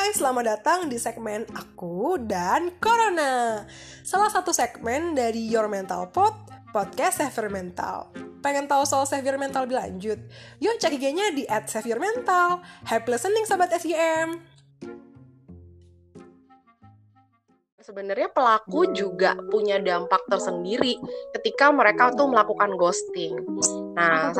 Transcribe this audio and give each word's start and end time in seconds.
Hai, 0.00 0.16
selamat 0.16 0.44
datang 0.48 0.88
di 0.88 0.96
segmen 0.96 1.44
Aku 1.52 2.16
dan 2.16 2.72
Corona. 2.80 3.68
Salah 4.00 4.32
satu 4.32 4.48
segmen 4.48 5.12
dari 5.12 5.44
Your 5.44 5.68
Mental 5.68 6.08
Pod, 6.08 6.32
podcast 6.72 7.20
Save 7.20 7.52
Mental. 7.52 8.08
Pengen 8.40 8.64
tahu 8.64 8.88
soal 8.88 9.04
Save 9.04 9.36
Mental 9.36 9.68
lebih 9.68 9.76
lanjut? 9.76 10.16
Yuk 10.56 10.80
cek 10.80 10.96
IG-nya 10.96 11.36
di 11.36 11.44
at 11.44 11.68
Mental. 12.00 12.64
Happy 12.88 13.12
listening 13.12 13.44
Sobat 13.44 13.76
SGM 13.76 14.40
Sebenarnya 17.84 18.32
pelaku 18.32 18.88
juga 18.96 19.36
punya 19.52 19.76
dampak 19.84 20.24
tersendiri 20.32 20.96
ketika 21.36 21.68
mereka 21.76 22.08
tuh 22.16 22.24
melakukan 22.24 22.72
ghosting. 22.80 23.36
Nah, 23.92 24.32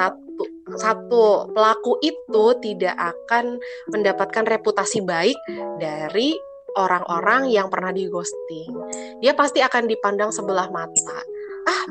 satu 0.76 1.00
satu 1.10 1.50
pelaku 1.50 1.98
itu 2.04 2.44
tidak 2.62 2.94
akan 2.94 3.58
mendapatkan 3.90 4.44
reputasi 4.46 5.02
baik 5.02 5.36
dari 5.82 6.36
orang-orang 6.78 7.50
yang 7.50 7.66
pernah 7.66 7.90
di 7.90 8.06
ghosting. 8.06 8.70
Dia 9.18 9.34
pasti 9.34 9.58
akan 9.58 9.90
dipandang 9.90 10.30
sebelah 10.30 10.70
mata. 10.70 11.20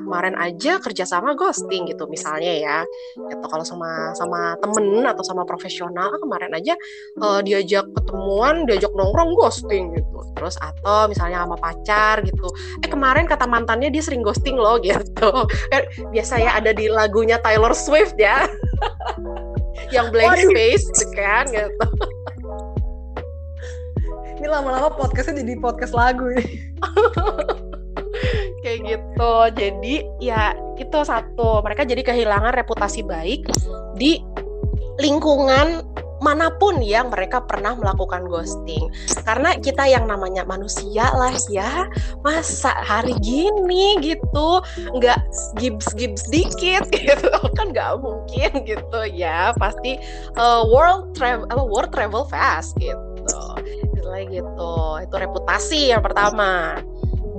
Kemarin 0.10 0.34
aja 0.42 0.82
kerja 0.82 1.06
sama 1.06 1.38
ghosting 1.38 1.86
gitu 1.86 2.10
misalnya 2.10 2.50
ya. 2.50 2.80
Gitu 3.30 3.46
kalau 3.46 3.62
sama 3.62 4.18
sama 4.18 4.58
temen 4.58 5.06
atau 5.06 5.22
sama 5.22 5.46
profesional, 5.46 6.10
kemarin 6.18 6.50
aja 6.58 6.74
uh, 7.22 7.46
diajak 7.46 7.86
ketemuan, 7.94 8.66
diajak 8.66 8.90
nongkrong 8.98 9.38
ghosting 9.38 9.94
gitu. 9.94 10.20
Terus 10.34 10.58
atau 10.58 11.06
misalnya 11.06 11.46
sama 11.46 11.62
pacar 11.62 12.26
gitu. 12.26 12.50
Eh 12.82 12.90
kemarin 12.90 13.30
kata 13.30 13.46
mantannya 13.46 13.94
dia 13.94 14.02
sering 14.02 14.26
ghosting 14.26 14.58
loh 14.58 14.82
gitu. 14.88 15.46
Kan 15.70 15.82
biasa 16.10 16.42
ya 16.42 16.58
ada 16.58 16.74
di 16.74 16.90
lagunya 16.90 17.38
Taylor 17.46 17.78
Swift 17.78 18.18
ya. 18.18 18.50
yang 19.96 20.14
blank 20.14 20.38
Waduh. 20.38 20.50
space 20.54 20.86
gitu 20.94 21.06
kan 21.18 21.46
gitu 21.50 21.86
ini 24.40 24.48
lama-lama 24.48 24.88
podcastnya 24.94 25.44
jadi 25.44 25.60
podcast 25.60 25.92
lagu 25.92 26.32
nih 26.32 26.50
kayak 28.64 28.80
gitu. 28.86 29.34
Jadi 29.56 29.96
ya 30.24 30.54
itu 30.78 31.00
satu. 31.04 31.64
Mereka 31.64 31.88
jadi 31.88 32.02
kehilangan 32.04 32.54
reputasi 32.56 33.04
baik 33.04 33.48
di 33.96 34.22
lingkungan 35.00 35.84
mana 36.20 36.52
pun 36.60 36.84
yang 36.84 37.08
mereka 37.08 37.40
pernah 37.44 37.74
melakukan 37.80 38.28
ghosting. 38.28 38.92
Karena 39.24 39.56
kita 39.56 39.88
yang 39.88 40.06
namanya 40.06 40.44
manusia 40.44 41.08
lah 41.16 41.32
ya. 41.48 41.88
Masa 42.22 42.76
hari 42.84 43.16
gini 43.24 44.00
gitu 44.04 44.60
nggak 45.00 45.20
gibbs 45.60 46.28
dikit 46.28 46.84
gitu. 46.96 47.32
Kan 47.56 47.72
nggak 47.72 48.04
mungkin 48.04 48.68
gitu 48.68 49.00
ya. 49.08 49.56
Pasti 49.56 49.96
uh, 50.36 50.68
world 50.68 51.16
travel 51.16 51.48
uh, 51.56 51.64
world 51.64 51.92
travel 51.96 52.28
fast 52.28 52.76
gitu. 52.84 53.40
Lagi 54.04 54.44
gitu. 54.44 54.76
Itu 55.00 55.16
reputasi 55.16 55.96
yang 55.96 56.04
pertama 56.04 56.84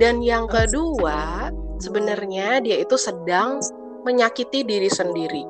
dan 0.01 0.25
yang 0.25 0.49
kedua 0.49 1.53
sebenarnya 1.77 2.57
dia 2.65 2.81
itu 2.81 2.97
sedang 2.97 3.61
menyakiti 4.01 4.65
diri 4.65 4.89
sendiri 4.89 5.45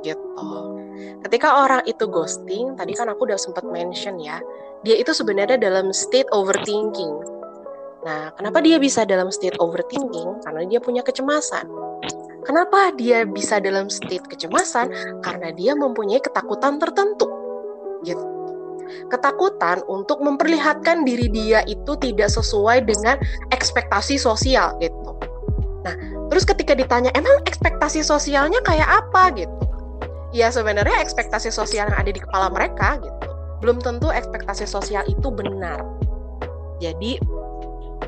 gitu 0.00 0.74
ketika 1.24 1.64
orang 1.64 1.82
itu 1.88 2.04
ghosting, 2.06 2.76
tadi 2.76 2.92
kan 2.94 3.10
aku 3.10 3.26
udah 3.26 3.40
sempat 3.40 3.64
mention 3.66 4.20
ya, 4.20 4.38
dia 4.84 4.96
itu 5.00 5.10
sebenarnya 5.10 5.56
dalam 5.56 5.90
state 5.90 6.28
overthinking. 6.30 7.10
Nah, 8.04 8.30
kenapa 8.36 8.60
dia 8.60 8.76
bisa 8.76 9.08
dalam 9.08 9.32
state 9.32 9.56
overthinking? 9.56 10.44
Karena 10.44 10.62
dia 10.68 10.78
punya 10.78 11.00
kecemasan. 11.00 11.64
Kenapa 12.44 12.92
dia 12.92 13.24
bisa 13.24 13.56
dalam 13.56 13.88
state 13.88 14.28
kecemasan? 14.28 14.92
Karena 15.24 15.48
dia 15.56 15.72
mempunyai 15.72 16.20
ketakutan 16.20 16.76
tertentu. 16.76 17.24
Gitu. 18.04 18.33
Ketakutan 19.08 19.80
untuk 19.90 20.20
memperlihatkan 20.20 21.02
diri 21.02 21.30
dia 21.30 21.64
itu 21.64 21.96
tidak 22.00 22.30
sesuai 22.32 22.84
dengan 22.84 23.20
ekspektasi 23.54 24.20
sosial 24.20 24.76
gitu. 24.80 25.16
Nah, 25.84 25.94
terus 26.32 26.48
ketika 26.48 26.72
ditanya, 26.72 27.12
emang 27.12 27.44
ekspektasi 27.44 28.00
sosialnya 28.00 28.58
kayak 28.64 28.88
apa 28.88 29.32
gitu? 29.36 29.64
ya 30.34 30.50
sebenarnya 30.50 30.98
ekspektasi 30.98 31.54
sosial 31.54 31.86
yang 31.86 31.96
ada 31.96 32.10
di 32.10 32.18
kepala 32.18 32.50
mereka 32.50 32.98
gitu 32.98 33.30
belum 33.62 33.78
tentu 33.78 34.10
ekspektasi 34.10 34.66
sosial 34.66 35.06
itu 35.06 35.30
benar 35.30 35.78
jadi 36.82 37.22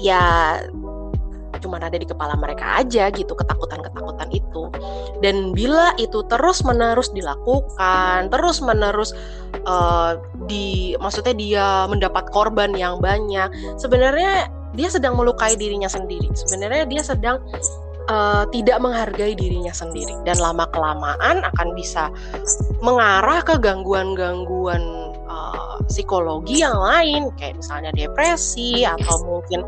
ya 0.03 0.59
cuma 1.61 1.81
ada 1.81 1.97
di 1.97 2.09
kepala 2.09 2.35
mereka 2.37 2.81
aja 2.81 3.09
gitu 3.13 3.33
ketakutan-ketakutan 3.33 4.29
itu. 4.33 4.69
Dan 5.21 5.57
bila 5.57 5.95
itu 5.97 6.23
terus 6.29 6.63
menerus 6.67 7.11
dilakukan 7.13 8.29
terus 8.29 8.59
menerus 8.61 9.11
uh, 9.65 10.21
di 10.51 10.95
maksudnya 10.99 11.35
dia 11.37 11.67
mendapat 11.89 12.29
korban 12.31 12.75
yang 12.75 12.99
banyak 13.01 13.49
sebenarnya 13.81 14.51
dia 14.77 14.89
sedang 14.93 15.17
melukai 15.17 15.57
dirinya 15.57 15.89
sendiri. 15.89 16.29
Sebenarnya 16.37 16.85
dia 16.85 17.03
sedang 17.03 17.41
uh, 18.11 18.45
tidak 18.51 18.79
menghargai 18.79 19.35
dirinya 19.35 19.73
sendiri. 19.73 20.15
Dan 20.29 20.39
lama 20.39 20.69
kelamaan 20.71 21.43
akan 21.43 21.69
bisa 21.75 22.11
mengarah 22.85 23.43
ke 23.43 23.57
gangguan-gangguan 23.59 24.83
uh, 25.27 25.81
psikologi 25.89 26.63
yang 26.63 26.77
lain 26.77 27.33
kayak 27.41 27.59
misalnya 27.59 27.91
depresi 27.95 28.87
atau 28.87 29.23
mungkin 29.27 29.65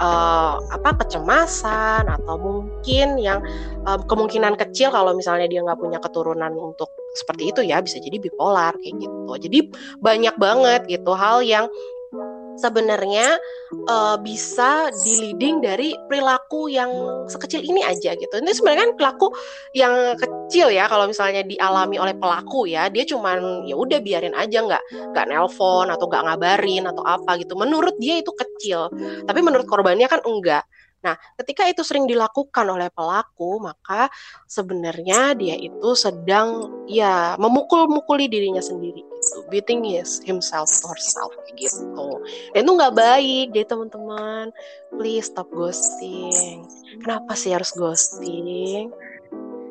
uh, 0.00 0.56
apa 0.72 0.90
kecemasan 1.04 2.08
atau 2.08 2.34
mungkin 2.38 3.18
yang 3.20 3.42
uh, 3.86 4.00
kemungkinan 4.06 4.58
kecil 4.58 4.90
kalau 4.90 5.14
misalnya 5.14 5.46
dia 5.46 5.60
nggak 5.62 5.78
punya 5.78 5.98
keturunan 6.02 6.52
untuk 6.54 6.90
seperti 7.14 7.54
itu 7.54 7.60
ya 7.62 7.78
bisa 7.78 8.02
jadi 8.02 8.18
bipolar 8.18 8.74
kayak 8.82 8.98
gitu. 8.98 9.32
Jadi 9.38 9.58
banyak 10.02 10.34
banget 10.34 10.82
gitu 10.90 11.14
hal 11.14 11.46
yang 11.46 11.70
sebenarnya 12.58 13.38
uh, 13.90 14.16
bisa 14.20 14.90
di 15.02 15.34
dari 15.60 15.92
perilaku 16.06 16.70
yang 16.70 16.90
sekecil 17.26 17.60
ini 17.62 17.82
aja 17.82 18.14
gitu. 18.14 18.34
Ini 18.34 18.52
sebenarnya 18.54 18.90
kan 18.90 18.92
perilaku 18.96 19.26
yang 19.76 19.94
kecil 20.18 20.70
ya 20.70 20.86
kalau 20.86 21.10
misalnya 21.10 21.42
dialami 21.44 21.96
oleh 21.98 22.14
pelaku 22.16 22.70
ya, 22.70 22.88
dia 22.88 23.04
cuman 23.06 23.66
ya 23.68 23.74
udah 23.76 23.98
biarin 24.00 24.34
aja 24.36 24.62
nggak 24.62 24.82
nggak 25.14 25.26
nelpon 25.28 25.90
atau 25.90 26.06
nggak 26.06 26.22
ngabarin 26.30 26.84
atau 26.90 27.02
apa 27.04 27.40
gitu. 27.40 27.54
Menurut 27.58 27.96
dia 27.98 28.20
itu 28.20 28.30
kecil, 28.34 28.90
tapi 29.26 29.40
menurut 29.42 29.66
korbannya 29.66 30.06
kan 30.06 30.22
enggak. 30.24 30.64
Nah, 31.04 31.20
ketika 31.36 31.68
itu 31.68 31.84
sering 31.84 32.08
dilakukan 32.08 32.64
oleh 32.64 32.88
pelaku, 32.88 33.60
maka 33.60 34.08
sebenarnya 34.48 35.36
dia 35.36 35.52
itu 35.52 35.92
sedang 35.92 36.72
ya 36.88 37.36
memukul-mukuli 37.36 38.24
dirinya 38.24 38.64
sendiri 38.64 39.13
beating 39.54 39.86
his 39.86 40.18
himself 40.26 40.66
or 40.82 40.98
herself 40.98 41.30
gitu. 41.54 42.18
Dan 42.50 42.66
itu 42.66 42.72
nggak 42.74 42.94
baik, 42.98 43.46
jadi 43.54 43.66
teman-teman, 43.70 44.50
please 44.98 45.30
stop 45.30 45.46
ghosting. 45.54 46.66
Kenapa 46.98 47.38
sih 47.38 47.54
harus 47.54 47.70
ghosting? 47.78 48.90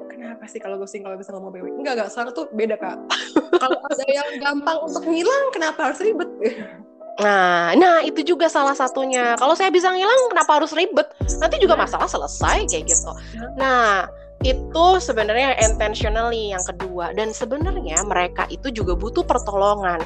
Kenapa 0.08 0.48
sih 0.48 0.64
kalau 0.64 0.80
ghosting 0.80 1.04
kalau 1.04 1.20
bisa 1.20 1.36
ngomong 1.36 1.52
baik? 1.52 1.76
Enggak, 1.76 1.94
enggak, 2.00 2.10
sekarang 2.16 2.32
tuh 2.32 2.48
beda, 2.56 2.76
Kak. 2.80 2.98
kalau 3.64 3.80
ada 3.84 4.06
yang 4.08 4.30
gampang 4.40 4.78
untuk 4.88 5.04
ngilang, 5.04 5.46
kenapa 5.52 5.92
harus 5.92 6.00
ribet? 6.00 6.32
Nah, 7.20 7.78
nah 7.78 8.02
itu 8.02 8.26
juga 8.26 8.48
salah 8.50 8.74
satunya. 8.74 9.38
Kalau 9.38 9.54
saya 9.54 9.70
bisa 9.70 9.92
ngilang, 9.92 10.32
kenapa 10.32 10.64
harus 10.64 10.72
ribet? 10.72 11.06
Nanti 11.38 11.60
juga 11.60 11.76
masalah 11.76 12.08
selesai 12.08 12.66
kayak 12.72 12.88
gitu. 12.90 13.12
Nah, 13.60 14.08
itu 14.44 14.86
sebenarnya 15.00 15.56
intentionally 15.64 16.52
yang 16.52 16.64
kedua 16.68 17.16
dan 17.16 17.31
sebenarnya 17.31 18.04
mereka 18.04 18.44
itu 18.52 18.70
juga 18.70 18.94
butuh 18.94 19.24
pertolongan. 19.24 20.04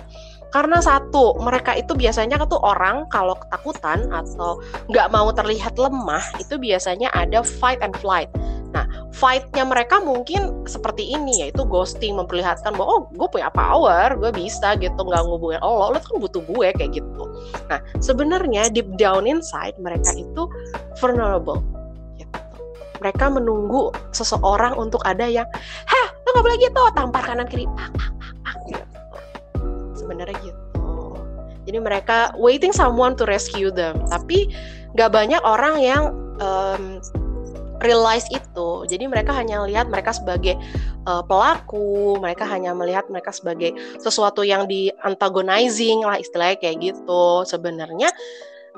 Karena 0.47 0.79
satu, 0.79 1.35
mereka 1.43 1.75
itu 1.75 1.91
biasanya 1.91 2.39
tuh 2.47 2.61
orang 2.63 3.03
kalau 3.11 3.35
ketakutan 3.35 4.07
atau 4.07 4.63
nggak 4.87 5.11
mau 5.11 5.27
terlihat 5.35 5.75
lemah, 5.75 6.23
itu 6.39 6.55
biasanya 6.55 7.11
ada 7.11 7.43
fight 7.43 7.83
and 7.83 7.91
flight. 7.99 8.31
Nah, 8.71 8.87
fight-nya 9.11 9.67
mereka 9.67 9.99
mungkin 9.99 10.63
seperti 10.63 11.03
ini, 11.03 11.43
yaitu 11.43 11.67
ghosting, 11.67 12.15
memperlihatkan 12.15 12.75
bahwa, 12.75 12.87
oh, 12.87 13.01
gue 13.11 13.27
punya 13.27 13.51
power, 13.51 14.15
gue 14.15 14.31
bisa 14.31 14.75
gitu, 14.79 14.99
nggak 15.03 15.23
ngubungin 15.27 15.59
lo, 15.63 15.91
lo 15.91 15.99
kan 15.99 16.15
butuh 16.19 16.43
gue, 16.47 16.67
kayak 16.75 16.95
gitu. 16.95 17.23
Nah, 17.67 17.79
sebenarnya 17.99 18.71
deep 18.71 18.87
down 18.95 19.27
inside, 19.27 19.75
mereka 19.83 20.15
itu 20.15 20.47
vulnerable. 20.99 21.59
Mereka 22.99 23.29
menunggu 23.29 23.93
seseorang 24.11 24.75
untuk 24.77 25.03
ada 25.05 25.25
yang, 25.25 25.47
hah, 25.85 26.07
lo 26.25 26.27
nggak 26.35 26.45
boleh 26.45 26.57
gitu, 26.59 26.81
tampar 26.93 27.23
kanan 27.23 27.47
kiri, 27.47 27.69
pak, 27.77 27.89
pak, 27.93 28.11
pak, 28.19 28.33
pak, 28.43 28.55
gitu 28.69 28.97
sebenarnya 30.07 30.39
gitu. 30.39 30.87
Jadi 31.67 31.77
mereka 31.83 32.31
waiting 32.39 32.71
someone 32.71 33.11
to 33.19 33.27
rescue 33.27 33.67
them. 33.67 33.99
Tapi 34.07 34.47
nggak 34.95 35.11
banyak 35.11 35.41
orang 35.43 35.83
yang 35.83 36.15
um, 36.39 37.03
realize 37.83 38.23
itu. 38.31 38.87
Jadi 38.87 39.03
mereka 39.11 39.35
hanya 39.35 39.67
lihat 39.67 39.91
mereka 39.91 40.15
sebagai 40.15 40.55
uh, 41.03 41.19
pelaku, 41.27 42.15
mereka 42.23 42.47
hanya 42.47 42.71
melihat 42.71 43.11
mereka 43.11 43.35
sebagai 43.35 43.75
sesuatu 43.99 44.47
yang 44.47 44.63
di 44.63 44.87
antagonizing 45.03 46.07
lah 46.07 46.15
istilahnya 46.15 46.55
kayak 46.55 46.95
gitu. 46.95 47.43
Sebenarnya 47.43 48.15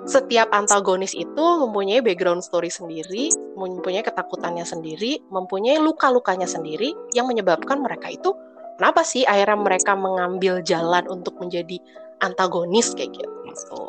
setiap 0.08 0.48
antagonis 0.56 1.12
itu 1.12 1.46
mempunyai 1.60 2.00
background 2.00 2.44
story 2.46 2.72
sendiri, 2.72 3.34
mempunyai 3.60 4.04
ketakutannya 4.06 4.64
sendiri, 4.64 5.20
mempunyai 5.28 5.82
luka-lukanya 5.82 6.48
sendiri 6.48 6.96
yang 7.12 7.28
menyebabkan 7.28 7.84
mereka 7.84 8.08
itu 8.08 8.32
kenapa 8.80 9.04
sih 9.04 9.28
akhirnya 9.28 9.60
mereka 9.60 9.94
mengambil 10.00 10.64
jalan 10.64 11.04
untuk 11.12 11.36
menjadi 11.42 11.80
antagonis 12.24 12.96
kayak 12.96 13.12
gitu. 13.12 13.84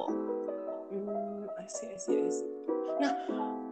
Hmm, 0.90 1.46
I 1.58 1.66
see, 1.70 1.86
I 1.90 1.98
see, 1.98 2.18
I 2.18 2.30
see. 2.30 2.48
Nah, 3.00 3.12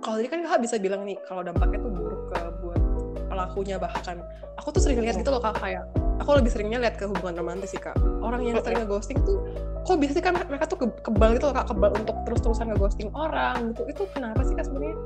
kalau 0.01 0.23
tadi 0.23 0.29
kan 0.31 0.41
kakak 0.47 0.61
bisa 0.63 0.77
bilang 0.79 1.03
nih 1.05 1.19
kalau 1.27 1.43
dampaknya 1.43 1.79
tuh 1.83 1.93
buruk 1.93 2.23
ke 2.33 2.39
buat 2.63 2.83
pelakunya 3.29 3.77
bahkan 3.77 4.17
aku 4.57 4.69
tuh 4.73 4.83
sering 4.83 5.05
lihat 5.05 5.21
gitu 5.21 5.31
loh 5.31 5.43
kak 5.43 5.61
kayak 5.61 5.85
aku 6.19 6.39
lebih 6.39 6.51
seringnya 6.51 6.79
lihat 6.81 6.97
ke 6.97 7.05
hubungan 7.07 7.39
romantis 7.39 7.71
sih 7.77 7.81
kak 7.81 7.95
orang 8.25 8.43
yang 8.43 8.59
sering 8.65 8.83
ngeghosting 8.83 9.21
tuh 9.23 9.45
kok 9.89 9.97
bisa 9.97 10.13
sih 10.21 10.25
kan 10.25 10.37
mereka 10.37 10.69
tuh 10.69 10.85
kebal 11.01 11.33
gitu 11.33 11.49
loh 11.49 11.57
kak 11.57 11.73
kebal 11.73 11.91
untuk 11.97 12.17
terus-terusan 12.29 12.77
ngeghosting 12.77 13.09
orang 13.17 13.73
gitu. 13.73 13.89
Itu 13.89 14.03
kenapa 14.13 14.45
sih 14.45 14.53
kak 14.53 14.69
sebenarnya 14.69 14.97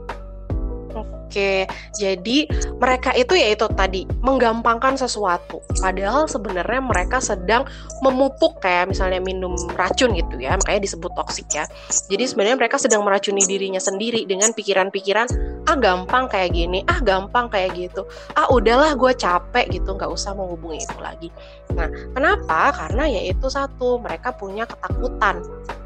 Oke, 0.93 1.65
jadi 1.97 2.45
mereka 2.77 3.17
itu 3.17 3.33
ya 3.33 3.57
itu 3.57 3.65
tadi 3.73 4.05
menggampangkan 4.21 5.01
sesuatu. 5.01 5.65
Padahal 5.81 6.29
sebenarnya 6.29 6.85
mereka 6.85 7.25
sedang 7.25 7.65
memupuk 8.05 8.61
kayak 8.61 8.93
misalnya 8.93 9.17
minum 9.25 9.57
racun 9.73 10.13
gitu 10.13 10.37
ya, 10.37 10.53
makanya 10.61 10.85
disebut 10.85 11.09
toksik 11.17 11.49
ya. 11.57 11.65
Jadi 12.13 12.29
sebenarnya 12.29 12.61
mereka 12.61 12.77
sedang 12.77 13.01
meracuni 13.01 13.41
dirinya 13.49 13.81
sendiri 13.81 14.29
dengan 14.29 14.53
pikiran-pikiran 14.53 15.29
ah 15.65 15.77
gampang 15.79 16.29
kayak 16.29 16.53
gini, 16.53 16.85
ah 16.85 17.01
gampang 17.01 17.49
kayak 17.49 17.73
gitu, 17.81 18.05
ah 18.37 18.53
udahlah 18.53 18.93
gue 18.93 19.17
capek 19.17 19.73
gitu, 19.73 19.97
nggak 19.97 20.13
usah 20.13 20.37
menghubungi 20.37 20.85
itu 20.85 20.99
lagi. 21.01 21.29
Nah, 21.73 21.89
kenapa? 22.13 22.77
Karena 22.77 23.09
ya 23.09 23.33
itu 23.33 23.49
satu, 23.49 23.97
mereka 24.03 24.37
punya 24.37 24.69
ketakutan 24.69 25.41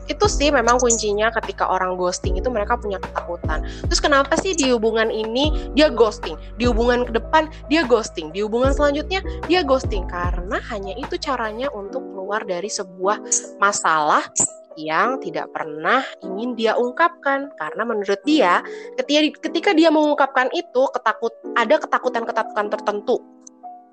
itu 0.06 0.26
sih 0.30 0.48
memang 0.54 0.78
kuncinya 0.78 1.30
ketika 1.42 1.66
orang 1.66 1.98
ghosting 1.98 2.38
itu 2.38 2.48
mereka 2.48 2.78
punya 2.78 2.96
ketakutan. 3.02 3.66
Terus 3.86 4.00
kenapa 4.00 4.34
sih 4.38 4.54
di 4.54 4.70
hubungan 4.70 5.10
ini 5.10 5.72
dia 5.74 5.90
ghosting, 5.90 6.38
di 6.56 6.66
hubungan 6.66 7.06
ke 7.06 7.18
depan 7.18 7.50
dia 7.66 7.82
ghosting, 7.86 8.30
di 8.30 8.42
hubungan 8.42 8.72
selanjutnya 8.72 9.20
dia 9.50 9.66
ghosting. 9.66 10.06
Karena 10.06 10.58
hanya 10.70 10.94
itu 10.98 11.18
caranya 11.18 11.70
untuk 11.74 12.02
keluar 12.14 12.42
dari 12.46 12.70
sebuah 12.70 13.22
masalah 13.58 14.22
yang 14.76 15.16
tidak 15.24 15.48
pernah 15.56 16.04
ingin 16.22 16.54
dia 16.54 16.76
ungkapkan. 16.76 17.50
Karena 17.56 17.82
menurut 17.82 18.20
dia 18.22 18.60
ketika 19.00 19.40
ketika 19.48 19.70
dia 19.72 19.88
mengungkapkan 19.88 20.52
itu 20.52 20.82
ketakut 20.94 21.32
ada 21.56 21.80
ketakutan-ketakutan 21.80 22.68
tertentu 22.70 23.35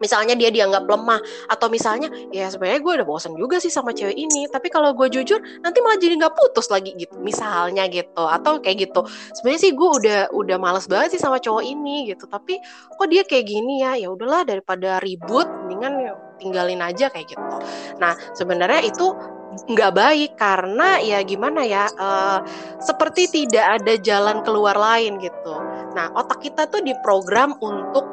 misalnya 0.03 0.35
dia 0.35 0.51
dianggap 0.51 0.83
lemah 0.83 1.23
atau 1.47 1.71
misalnya 1.71 2.11
ya 2.35 2.51
sebenarnya 2.51 2.83
gue 2.83 2.93
udah 2.99 3.07
bosan 3.07 3.39
juga 3.39 3.63
sih 3.63 3.71
sama 3.71 3.95
cewek 3.95 4.19
ini 4.19 4.51
tapi 4.51 4.67
kalau 4.67 4.91
gue 4.91 5.07
jujur 5.07 5.39
nanti 5.63 5.79
malah 5.79 5.95
jadi 5.95 6.19
nggak 6.19 6.35
putus 6.35 6.67
lagi 6.67 6.91
gitu 6.99 7.15
misalnya 7.23 7.87
gitu 7.87 8.23
atau 8.27 8.59
kayak 8.59 8.91
gitu. 8.91 9.07
Sebenarnya 9.39 9.61
sih 9.63 9.71
gue 9.71 9.89
udah 10.03 10.19
udah 10.35 10.57
males 10.59 10.85
banget 10.91 11.15
sih 11.15 11.21
sama 11.23 11.39
cowok 11.39 11.63
ini 11.63 12.11
gitu 12.11 12.27
tapi 12.27 12.59
kok 12.99 13.07
dia 13.07 13.23
kayak 13.23 13.47
gini 13.47 13.79
ya? 13.87 13.95
Ya 13.95 14.11
udahlah 14.11 14.43
daripada 14.43 14.99
ribut 14.99 15.47
mendingan 15.63 16.11
tinggalin 16.43 16.83
aja 16.83 17.07
kayak 17.07 17.31
gitu. 17.31 17.55
Nah 18.03 18.19
sebenarnya 18.35 18.83
itu 18.83 19.15
nggak 19.53 19.91
baik 19.93 20.31
karena 20.35 20.97
ya 20.97 21.21
gimana 21.21 21.61
ya 21.61 21.85
uh, 22.01 22.41
seperti 22.81 23.29
tidak 23.29 23.81
ada 23.81 23.93
jalan 24.01 24.41
keluar 24.41 24.73
lain 24.73 25.21
gitu. 25.21 25.55
Nah 25.93 26.09
otak 26.17 26.41
kita 26.41 26.65
tuh 26.67 26.81
diprogram 26.81 27.53
untuk 27.61 28.12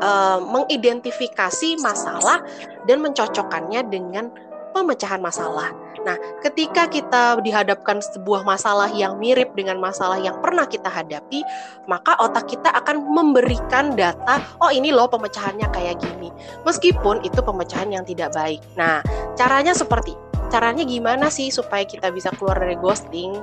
uh, 0.00 0.38
mengidentifikasi 0.42 1.80
masalah 1.80 2.42
dan 2.84 3.02
mencocokkannya 3.02 3.80
dengan 3.88 4.32
pemecahan 4.76 5.24
masalah. 5.24 5.72
Nah, 6.06 6.14
ketika 6.38 6.86
kita 6.86 7.42
dihadapkan 7.42 7.98
sebuah 7.98 8.46
masalah 8.46 8.86
yang 8.94 9.18
mirip 9.18 9.56
dengan 9.58 9.82
masalah 9.82 10.20
yang 10.22 10.38
pernah 10.38 10.62
kita 10.62 10.86
hadapi, 10.86 11.42
maka 11.90 12.14
otak 12.22 12.46
kita 12.46 12.70
akan 12.70 13.02
memberikan 13.10 13.96
data, 13.98 14.38
oh 14.62 14.70
ini 14.70 14.94
loh 14.94 15.10
pemecahannya 15.10 15.66
kayak 15.74 15.98
gini. 15.98 16.30
Meskipun 16.62 17.26
itu 17.26 17.42
pemecahan 17.42 17.90
yang 17.90 18.04
tidak 18.06 18.30
baik. 18.36 18.62
Nah, 18.78 19.02
caranya 19.34 19.74
seperti 19.74 20.14
caranya 20.46 20.86
gimana 20.86 21.26
sih 21.26 21.50
supaya 21.50 21.82
kita 21.82 22.14
bisa 22.14 22.30
keluar 22.38 22.54
dari 22.60 22.78
ghosting? 22.78 23.34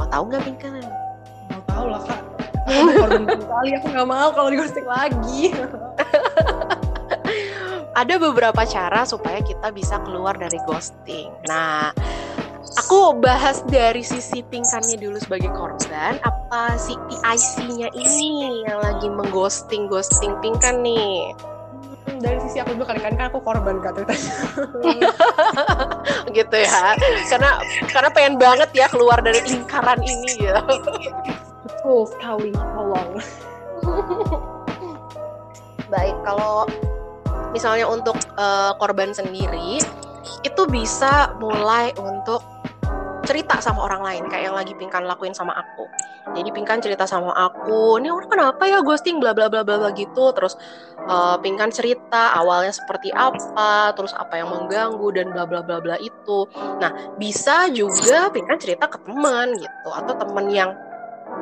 Mau 0.00 0.08
tahu 0.08 0.32
nggak, 0.32 0.42
Pinkan? 0.48 0.80
Mau 1.52 1.60
tahu 1.68 1.84
lah, 1.92 2.00
Kak 2.00 2.33
korban 2.64 3.28
kali 3.28 3.70
aku 3.76 3.86
nggak 3.92 4.08
mau 4.08 4.32
kalau 4.32 4.48
di 4.48 4.56
ghosting 4.56 4.88
lagi. 4.88 5.52
Ada 8.00 8.18
beberapa 8.18 8.66
cara 8.66 9.06
supaya 9.06 9.38
kita 9.38 9.70
bisa 9.70 10.02
keluar 10.02 10.34
dari 10.34 10.58
ghosting. 10.66 11.30
Nah 11.46 11.94
aku 12.74 13.14
bahas 13.22 13.62
dari 13.70 14.02
sisi 14.02 14.42
pingkannya 14.42 14.98
dulu 14.98 15.18
sebagai 15.22 15.52
korban. 15.54 16.18
Apa 16.24 16.74
si 16.74 16.98
PIC-nya 17.06 17.94
ini 17.94 18.66
yang 18.66 18.82
lagi 18.82 19.06
mengghosting 19.06 19.86
ghosting 19.86 20.34
pingkan 20.42 20.82
nih? 20.82 21.30
Hmm, 22.04 22.18
dari 22.18 22.36
sisi 22.42 22.58
aku 22.60 22.74
dulu 22.74 22.84
kan 22.84 22.98
kan 22.98 23.30
aku 23.30 23.38
korban 23.40 23.78
kak 23.78 23.94
gitu 26.36 26.56
ya. 26.58 26.98
Karena 27.30 27.62
karena 27.94 28.10
pengen 28.10 28.34
banget 28.42 28.74
ya 28.74 28.90
keluar 28.90 29.22
dari 29.22 29.38
lingkaran 29.46 30.02
ini 30.02 30.50
ya 30.50 30.58
betul 31.84 32.08
sekali 32.08 32.48
tolong 32.56 33.12
baik 35.92 36.16
kalau 36.24 36.64
misalnya 37.52 37.84
untuk 37.84 38.16
uh, 38.40 38.72
korban 38.80 39.12
sendiri 39.12 39.84
itu 40.40 40.62
bisa 40.72 41.36
mulai 41.36 41.92
untuk 42.00 42.40
cerita 43.28 43.60
sama 43.60 43.84
orang 43.84 44.00
lain 44.00 44.24
kayak 44.32 44.48
yang 44.48 44.56
lagi 44.56 44.72
Pingkan 44.76 45.04
lakuin 45.04 45.36
sama 45.36 45.52
aku. 45.56 45.84
Jadi 46.32 46.48
Pingkan 46.56 46.80
cerita 46.80 47.04
sama 47.04 47.32
aku, 47.32 48.00
ini 48.00 48.08
orang 48.12 48.28
kenapa 48.28 48.64
ya 48.68 48.84
ghosting 48.84 49.16
bla 49.16 49.32
bla 49.36 49.48
bla 49.48 49.64
bla 49.64 49.80
bla 49.80 49.90
gitu. 49.96 50.32
Terus 50.36 50.56
uh, 51.08 51.36
Pingkan 51.40 51.72
cerita 51.72 52.36
awalnya 52.36 52.72
seperti 52.72 53.12
apa, 53.12 53.92
terus 53.96 54.12
apa 54.16 54.40
yang 54.40 54.52
mengganggu 54.52 55.08
dan 55.16 55.32
bla 55.32 55.44
bla 55.48 55.60
bla 55.64 55.80
bla 55.80 55.96
itu. 56.00 56.48
Nah, 56.80 57.16
bisa 57.16 57.68
juga 57.72 58.28
Pingkan 58.28 58.60
cerita 58.60 58.88
ke 58.88 59.00
teman 59.04 59.56
gitu 59.56 59.88
atau 59.88 60.12
teman 60.16 60.48
yang 60.52 60.72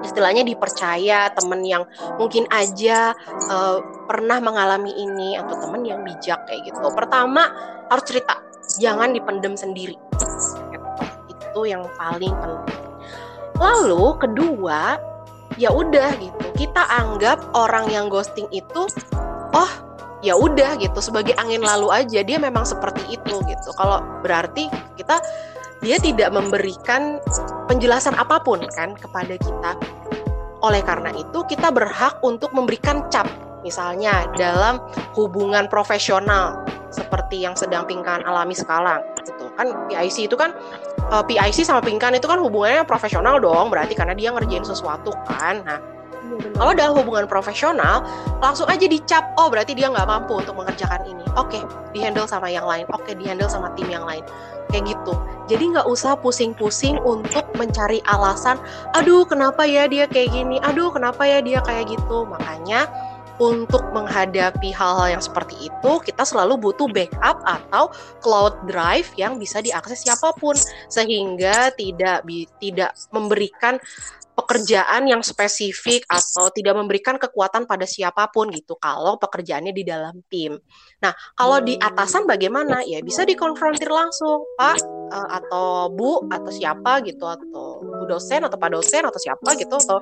istilahnya 0.01 0.43
dipercaya 0.43 1.29
temen 1.37 1.61
yang 1.63 1.85
mungkin 2.17 2.49
aja 2.49 3.13
uh, 3.53 3.79
pernah 4.09 4.41
mengalami 4.41 4.91
ini 4.97 5.37
atau 5.37 5.61
temen 5.61 5.85
yang 5.85 6.01
bijak 6.03 6.43
kayak 6.49 6.73
gitu. 6.73 6.89
Pertama 6.97 7.53
harus 7.93 8.05
cerita 8.09 8.41
jangan 8.81 9.13
dipendem 9.13 9.55
sendiri. 9.55 9.97
Itu 11.29 11.69
yang 11.69 11.85
paling 12.01 12.33
penting. 12.33 12.81
Lalu 13.61 14.17
kedua 14.19 14.97
ya 15.61 15.69
udah 15.69 16.17
gitu. 16.17 16.47
Kita 16.57 16.89
anggap 16.89 17.53
orang 17.53 17.93
yang 17.93 18.09
ghosting 18.09 18.49
itu 18.51 18.89
oh 19.53 19.73
ya 20.25 20.39
udah 20.39 20.81
gitu. 20.81 20.99
Sebagai 21.05 21.37
angin 21.37 21.61
lalu 21.61 21.93
aja 21.93 22.25
dia 22.25 22.39
memang 22.41 22.65
seperti 22.65 23.05
itu 23.13 23.35
gitu. 23.45 23.69
Kalau 23.77 24.01
berarti 24.25 24.73
kita 24.97 25.21
dia 25.83 25.99
tidak 25.99 26.31
memberikan 26.31 27.19
penjelasan 27.67 28.15
apa 28.15 28.39
pun 28.41 28.63
kan 28.79 28.95
kepada 28.95 29.35
kita. 29.35 29.75
Oleh 30.63 30.81
karena 30.87 31.11
itu 31.19 31.43
kita 31.51 31.75
berhak 31.75 32.23
untuk 32.23 32.55
memberikan 32.55 33.11
cap 33.11 33.27
misalnya 33.67 34.27
dalam 34.39 34.79
hubungan 35.19 35.67
profesional 35.67 36.63
seperti 36.93 37.43
yang 37.43 37.59
sedang 37.59 37.89
Pingkan 37.89 38.23
alami 38.27 38.53
sekarang 38.53 39.01
gitu 39.23 39.49
kan 39.55 39.71
PIC 39.89 40.29
itu 40.29 40.37
kan 40.37 40.53
eh, 41.09 41.25
PIC 41.25 41.65
sama 41.65 41.81
Pingkan 41.81 42.19
itu 42.19 42.27
kan 42.29 42.39
hubungannya 42.43 42.85
profesional 42.85 43.39
dong 43.41 43.71
berarti 43.73 43.97
karena 43.97 44.13
dia 44.13 44.35
ngerjain 44.35 44.67
sesuatu 44.67 45.15
kan 45.25 45.63
nah 45.65 45.79
kalau 46.57 46.73
dalam 46.77 46.95
hubungan 46.99 47.27
profesional 47.27 48.05
langsung 48.39 48.69
aja 48.69 48.87
dicap 48.87 49.35
oh 49.41 49.49
berarti 49.51 49.75
dia 49.75 49.91
nggak 49.91 50.07
mampu 50.07 50.39
untuk 50.39 50.55
mengerjakan 50.55 51.03
ini. 51.09 51.25
Oke 51.35 51.59
okay, 51.59 51.63
dihandle 51.97 52.29
sama 52.29 52.53
yang 52.53 52.65
lain. 52.69 52.85
Oke 52.93 53.13
okay, 53.13 53.15
dihandle 53.17 53.49
sama 53.49 53.73
tim 53.75 53.89
yang 53.89 54.05
lain. 54.05 54.23
Kayak 54.71 54.97
gitu. 54.97 55.15
Jadi 55.51 55.65
nggak 55.77 55.87
usah 55.91 56.17
pusing-pusing 56.17 56.97
untuk 57.05 57.45
mencari 57.59 58.01
alasan 58.09 58.57
aduh 58.97 59.27
kenapa 59.27 59.67
ya 59.67 59.89
dia 59.91 60.07
kayak 60.07 60.33
gini? 60.33 60.57
Aduh 60.63 60.93
kenapa 60.95 61.27
ya 61.27 61.43
dia 61.43 61.61
kayak 61.65 61.93
gitu? 61.93 62.25
Makanya 62.25 62.89
untuk 63.41 63.83
menghadapi 63.91 64.71
hal-hal 64.71 65.19
yang 65.19 65.23
seperti 65.25 65.67
itu 65.67 65.93
kita 66.05 66.23
selalu 66.23 66.61
butuh 66.61 66.87
backup 66.87 67.43
atau 67.43 67.91
cloud 68.23 68.55
drive 68.69 69.11
yang 69.19 69.41
bisa 69.41 69.59
diakses 69.59 70.05
siapa 70.05 70.31
pun. 70.37 70.55
Sehingga 70.87 71.73
tidak 71.75 72.23
tidak 72.61 72.95
memberikan 73.11 73.83
pekerjaan 74.33 75.05
yang 75.05 75.21
spesifik 75.21 76.09
atau 76.09 76.49
tidak 76.49 76.73
memberikan 76.77 77.21
kekuatan 77.21 77.69
pada 77.69 77.85
siapa 77.85 78.33
pun 78.33 78.49
gitu 78.49 78.81
kalau 78.81 79.21
pekerjaannya 79.21 79.73
di 79.77 79.85
dalam 79.85 80.25
tim. 80.33 80.57
Nah, 81.05 81.13
kalau 81.37 81.61
di 81.61 81.77
atasan 81.77 82.25
bagaimana? 82.25 82.81
Ya 82.89 83.05
bisa 83.05 83.29
dikonfrontir 83.29 83.93
langsung, 83.93 84.45
Pak 84.57 84.81
uh, 85.13 85.29
atau 85.37 85.93
Bu 85.93 86.25
atau 86.33 86.49
siapa 86.49 87.05
gitu 87.05 87.29
atau 87.29 87.85
Bu 87.85 88.09
dosen 88.09 88.41
atau 88.49 88.57
Pak 88.57 88.71
dosen 88.73 89.05
atau 89.05 89.21
siapa 89.21 89.53
gitu 89.61 89.77
atau 89.77 90.01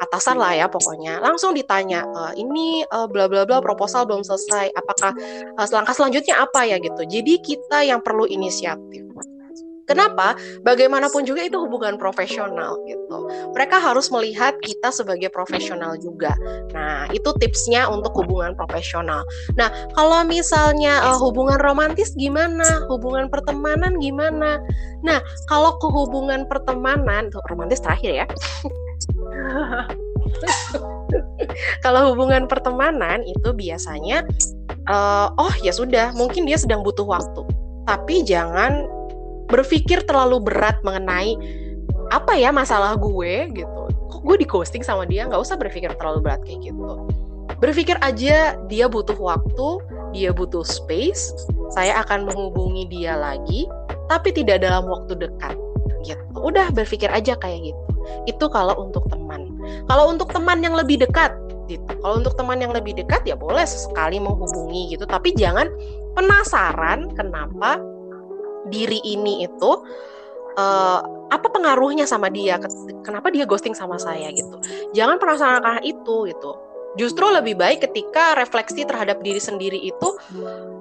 atasan 0.00 0.40
lah 0.40 0.56
ya 0.56 0.66
pokoknya. 0.72 1.20
Langsung 1.20 1.52
ditanya 1.52 2.08
e, 2.08 2.40
ini 2.40 2.80
uh, 2.88 3.04
bla 3.04 3.28
bla 3.28 3.44
bla 3.44 3.60
proposal 3.60 4.08
belum 4.08 4.24
selesai. 4.24 4.72
Apakah 4.72 5.12
uh, 5.60 5.68
langkah 5.68 5.92
selanjutnya 5.92 6.40
apa 6.40 6.64
ya? 6.64 6.80
gitu. 6.80 7.04
Jadi 7.04 7.44
kita 7.44 7.84
yang 7.84 8.00
perlu 8.00 8.24
inisiatif 8.24 9.04
Kenapa? 9.90 10.38
Bagaimanapun 10.62 11.26
juga 11.26 11.42
itu 11.42 11.58
hubungan 11.58 11.98
profesional 11.98 12.78
gitu. 12.86 13.26
Mereka 13.58 13.82
harus 13.82 14.06
melihat 14.14 14.54
kita 14.62 14.94
sebagai 14.94 15.26
profesional 15.34 15.98
juga. 15.98 16.30
Nah, 16.70 17.10
itu 17.10 17.34
tipsnya 17.42 17.90
untuk 17.90 18.14
hubungan 18.14 18.54
profesional. 18.54 19.26
Nah, 19.58 19.66
kalau 19.98 20.22
misalnya 20.22 21.10
uh, 21.10 21.18
hubungan 21.18 21.58
romantis 21.58 22.14
gimana? 22.14 22.86
Hubungan 22.86 23.26
pertemanan 23.26 23.98
gimana? 23.98 24.62
Nah, 25.02 25.18
kalau 25.50 25.74
ke 25.82 25.90
hubungan 25.90 26.46
pertemanan, 26.46 27.34
tuh 27.34 27.42
romantis 27.50 27.82
terakhir 27.82 28.22
ya. 28.22 28.26
kalau 31.84 32.14
hubungan 32.14 32.46
pertemanan 32.46 33.26
itu 33.26 33.50
biasanya 33.50 34.22
uh, 34.86 35.34
oh 35.34 35.50
ya 35.66 35.74
sudah, 35.74 36.14
mungkin 36.14 36.46
dia 36.46 36.54
sedang 36.54 36.86
butuh 36.86 37.02
waktu. 37.02 37.42
Tapi 37.90 38.22
jangan 38.22 38.99
berpikir 39.50 40.06
terlalu 40.06 40.40
berat 40.40 40.80
mengenai 40.86 41.34
apa 42.10 42.34
ya 42.34 42.50
masalah 42.50 42.94
gue 42.98 43.50
gitu. 43.54 43.80
Kok 44.10 44.22
gue 44.26 44.36
di 44.42 44.46
ghosting 44.46 44.82
sama 44.82 45.06
dia? 45.06 45.26
Nggak 45.26 45.42
usah 45.42 45.56
berpikir 45.58 45.90
terlalu 45.98 46.26
berat 46.26 46.42
kayak 46.42 46.70
gitu. 46.70 47.06
Berpikir 47.60 47.98
aja 48.00 48.56
dia 48.70 48.86
butuh 48.88 49.18
waktu 49.18 49.68
dia 50.10 50.34
butuh 50.34 50.66
space 50.66 51.34
saya 51.70 52.02
akan 52.02 52.26
menghubungi 52.26 52.90
dia 52.90 53.14
lagi 53.14 53.70
tapi 54.10 54.34
tidak 54.34 54.62
dalam 54.62 54.86
waktu 54.90 55.14
dekat. 55.18 55.54
Gitu. 56.02 56.22
Udah 56.34 56.72
berpikir 56.74 57.10
aja 57.12 57.38
kayak 57.38 57.70
gitu. 57.70 57.82
Itu 58.26 58.50
kalau 58.50 58.74
untuk 58.80 59.06
teman. 59.06 59.60
Kalau 59.86 60.10
untuk 60.10 60.32
teman 60.34 60.64
yang 60.64 60.74
lebih 60.74 60.98
dekat 60.98 61.30
gitu. 61.70 61.86
Kalau 62.02 62.18
untuk 62.18 62.34
teman 62.34 62.58
yang 62.58 62.74
lebih 62.74 62.98
dekat 62.98 63.22
ya 63.22 63.38
boleh 63.38 63.62
sekali 63.62 64.18
menghubungi 64.18 64.96
gitu. 64.96 65.06
Tapi 65.06 65.30
jangan 65.38 65.70
penasaran 66.18 67.12
kenapa 67.14 67.78
diri 68.70 69.02
ini 69.04 69.44
itu 69.44 69.70
uh, 70.56 71.00
apa 71.30 71.46
pengaruhnya 71.46 72.08
sama 72.08 72.32
dia? 72.32 72.58
Kenapa 73.06 73.30
dia 73.30 73.46
ghosting 73.46 73.76
sama 73.76 74.00
saya 74.00 74.30
gitu? 74.34 74.58
Jangan 74.96 75.20
penasaran 75.22 75.62
karena 75.62 75.82
itu 75.84 76.26
gitu. 76.30 76.52
Justru 76.98 77.22
lebih 77.30 77.54
baik 77.54 77.86
ketika 77.86 78.34
refleksi 78.34 78.82
terhadap 78.82 79.22
diri 79.22 79.38
sendiri 79.38 79.78
itu 79.78 80.08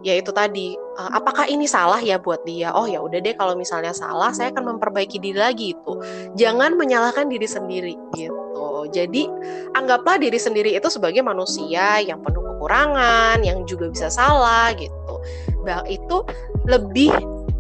ya 0.01 0.17
itu 0.17 0.34
tadi 0.34 0.74
uh, 0.74 1.13
apakah 1.13 1.46
ini 1.46 1.69
salah 1.69 2.01
ya 2.01 2.17
buat 2.17 2.41
dia? 2.50 2.74
Oh 2.74 2.89
ya 2.89 2.98
udah 2.98 3.22
deh 3.22 3.38
kalau 3.38 3.53
misalnya 3.53 3.93
salah 3.93 4.34
saya 4.34 4.50
akan 4.50 4.77
memperbaiki 4.77 5.22
diri 5.22 5.38
lagi 5.38 5.77
itu 5.77 5.93
jangan 6.34 6.74
menyalahkan 6.74 7.29
diri 7.29 7.46
sendiri 7.46 7.93
gitu. 8.17 8.89
Jadi 8.89 9.29
anggaplah 9.77 10.17
diri 10.17 10.41
sendiri 10.41 10.74
itu 10.74 10.89
sebagai 10.89 11.22
manusia 11.22 12.01
yang 12.01 12.25
penuh 12.25 12.41
kekurangan 12.41 13.46
yang 13.46 13.62
juga 13.69 13.93
bisa 13.93 14.10
salah 14.10 14.74
gitu. 14.74 15.22
Bah 15.62 15.86
itu 15.86 16.25
lebih 16.65 17.13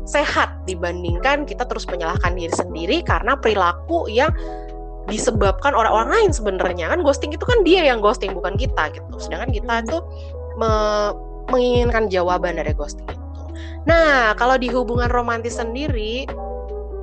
sehat 0.09 0.65
dibandingkan 0.65 1.45
kita 1.45 1.69
terus 1.69 1.85
menyalahkan 1.85 2.33
diri 2.33 2.49
sendiri 2.49 3.05
karena 3.05 3.37
perilaku 3.37 4.09
yang 4.09 4.33
disebabkan 5.05 5.77
orang-orang 5.77 6.09
lain 6.09 6.31
sebenarnya. 6.33 6.89
Kan 6.89 7.05
ghosting 7.05 7.29
itu 7.29 7.45
kan 7.45 7.61
dia 7.61 7.85
yang 7.85 8.01
ghosting 8.01 8.33
bukan 8.33 8.57
kita 8.57 8.89
gitu. 8.89 9.15
Sedangkan 9.21 9.53
kita 9.53 9.85
itu 9.85 9.97
me 10.57 10.71
menginginkan 11.49 12.09
jawaban 12.09 12.57
dari 12.57 12.73
ghosting 12.73 13.05
itu. 13.05 13.41
Nah 13.85 14.33
kalau 14.37 14.57
di 14.57 14.69
hubungan 14.69 15.09
romantis 15.09 15.57
sendiri 15.57 16.29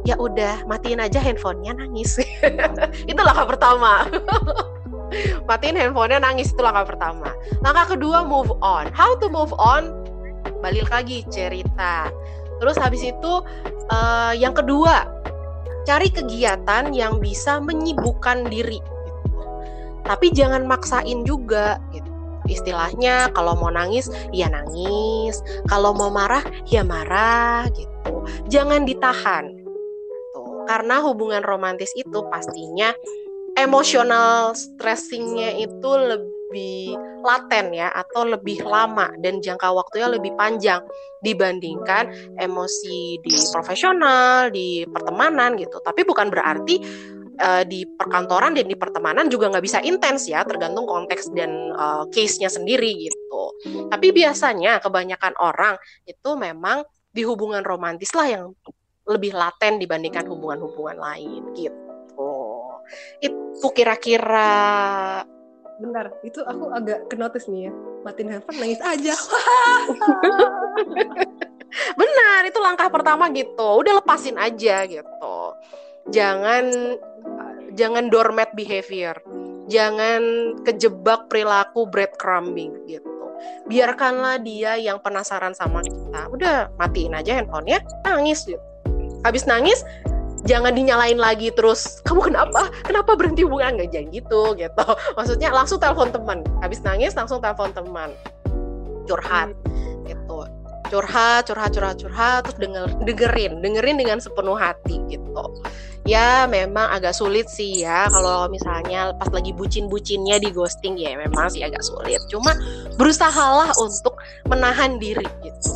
ya 0.06 0.14
udah 0.18 0.62
matiin 0.70 1.02
aja 1.02 1.18
handphonenya 1.18 1.74
nangis. 1.82 2.22
Itu 3.10 3.20
langkah 3.26 3.58
pertama. 3.58 4.06
Matiin 5.50 5.74
handphonenya 5.74 6.22
nangis 6.22 6.54
itu 6.54 6.62
langkah 6.62 6.94
pertama. 6.94 7.34
Langkah 7.58 7.98
kedua 7.98 8.22
move 8.22 8.54
on. 8.62 8.86
How 8.94 9.18
to 9.18 9.26
move 9.26 9.50
on? 9.58 9.90
Balik 10.62 10.86
lagi 10.94 11.26
cerita 11.26 12.06
Terus 12.60 12.76
habis 12.80 13.02
itu 13.04 13.32
uh, 13.92 14.32
yang 14.34 14.56
kedua, 14.56 15.08
cari 15.86 16.08
kegiatan 16.10 16.90
yang 16.90 17.22
bisa 17.22 17.62
menyibukkan 17.62 18.48
diri. 18.50 18.80
Gitu. 18.80 19.42
Tapi 20.02 20.26
jangan 20.32 20.66
maksain 20.66 21.22
juga. 21.22 21.78
Gitu. 21.94 22.08
Istilahnya 22.46 23.34
kalau 23.34 23.58
mau 23.58 23.74
nangis, 23.74 24.06
ya 24.30 24.46
nangis. 24.46 25.42
Kalau 25.66 25.90
mau 25.94 26.10
marah, 26.10 26.42
ya 26.70 26.86
marah. 26.86 27.66
Gitu. 27.74 28.14
Jangan 28.50 28.86
ditahan. 28.86 29.50
Gitu. 29.50 30.42
Karena 30.66 31.02
hubungan 31.02 31.42
romantis 31.42 31.90
itu 31.94 32.22
pastinya 32.30 32.94
emosional 33.56 34.52
stressingnya 34.52 35.56
itu 35.56 35.90
lebih 35.96 36.35
laten 37.26 37.74
ya 37.74 37.90
atau 37.90 38.22
lebih 38.22 38.62
lama 38.62 39.10
dan 39.18 39.42
jangka 39.42 39.66
waktunya 39.74 40.06
lebih 40.06 40.32
panjang 40.38 40.78
dibandingkan 41.20 42.36
emosi 42.38 43.18
di 43.18 43.34
profesional 43.50 44.48
di 44.54 44.86
pertemanan 44.86 45.58
gitu. 45.58 45.82
Tapi 45.82 46.06
bukan 46.06 46.30
berarti 46.30 46.78
uh, 47.42 47.62
di 47.66 47.84
perkantoran 47.84 48.54
dan 48.56 48.66
di 48.70 48.76
pertemanan 48.78 49.26
juga 49.26 49.50
nggak 49.50 49.64
bisa 49.64 49.78
intens 49.82 50.30
ya 50.30 50.46
tergantung 50.46 50.86
konteks 50.86 51.34
dan 51.34 51.50
uh, 51.74 52.06
case-nya 52.14 52.48
sendiri 52.48 53.10
gitu. 53.10 53.42
Tapi 53.90 54.14
biasanya 54.14 54.78
kebanyakan 54.80 55.34
orang 55.42 55.74
itu 56.06 56.30
memang 56.38 56.86
di 57.10 57.24
hubungan 57.24 57.64
romantis 57.64 58.12
lah 58.12 58.28
yang 58.28 58.44
lebih 59.06 59.32
laten 59.34 59.78
dibandingkan 59.78 60.26
hubungan-hubungan 60.26 60.98
lain 60.98 61.42
gitu. 61.54 62.30
Itu 63.22 63.66
kira-kira 63.72 64.52
bentar 65.76 66.08
itu 66.24 66.40
aku 66.40 66.72
agak 66.72 67.08
kenotis 67.12 67.48
nih 67.48 67.68
ya. 67.68 67.72
Matiin 68.04 68.28
handphone 68.32 68.58
nangis 68.60 68.80
aja. 68.80 69.12
Benar 72.00 72.40
itu 72.48 72.58
langkah 72.62 72.88
pertama 72.88 73.28
gitu. 73.34 73.82
Udah 73.82 74.00
lepasin 74.00 74.40
aja 74.40 74.88
gitu. 74.88 75.36
Jangan 76.08 76.96
jangan 77.76 78.08
doormat 78.08 78.54
behavior. 78.56 79.20
Jangan 79.66 80.54
kejebak 80.62 81.26
perilaku 81.26 81.90
breadcrumbing 81.90 82.86
gitu. 82.86 83.34
Biarkanlah 83.66 84.40
dia 84.40 84.78
yang 84.78 85.02
penasaran 85.02 85.52
sama 85.52 85.82
kita. 85.82 86.30
Udah 86.30 86.70
matiin 86.78 87.18
aja 87.18 87.36
handphonenya. 87.36 87.82
Nangis 88.06 88.46
gitu. 88.46 88.62
Habis 89.26 89.44
nangis 89.44 89.82
jangan 90.44 90.72
dinyalain 90.76 91.16
lagi 91.16 91.48
terus. 91.54 92.04
Kamu 92.04 92.20
kenapa? 92.20 92.68
Kenapa 92.84 93.16
berhenti 93.16 93.46
hubungan? 93.46 93.80
Nggak 93.80 93.88
jangan 93.94 94.08
gitu 94.12 94.42
gitu. 94.58 94.86
Maksudnya 95.18 95.48
langsung 95.54 95.80
telepon 95.80 96.12
teman. 96.12 96.44
Habis 96.60 96.84
nangis 96.84 97.16
langsung 97.16 97.40
telepon 97.40 97.72
teman. 97.72 98.12
Curhat 99.08 99.56
gitu. 100.04 100.44
Curhat 100.86 101.50
curhat 101.50 101.70
curhat 101.74 101.96
curhat 101.98 102.40
terus 102.46 102.58
denger 102.60 102.86
dengerin. 103.08 103.52
Dengerin 103.64 103.96
dengan 103.96 104.18
sepenuh 104.20 104.58
hati 104.58 105.00
gitu. 105.08 105.44
Ya 106.06 106.46
memang 106.46 106.86
agak 106.94 107.18
sulit 107.18 107.50
sih 107.50 107.82
ya 107.82 108.06
kalau 108.06 108.46
misalnya 108.46 109.10
pas 109.18 109.26
lagi 109.34 109.50
bucin-bucinnya 109.50 110.38
di 110.38 110.54
ghosting 110.54 110.94
ya 110.94 111.18
memang 111.18 111.50
sih 111.50 111.66
agak 111.66 111.82
sulit. 111.82 112.22
Cuma 112.30 112.54
berusahalah 112.94 113.74
untuk 113.82 114.14
menahan 114.46 115.02
diri 115.02 115.26
gitu. 115.42 115.70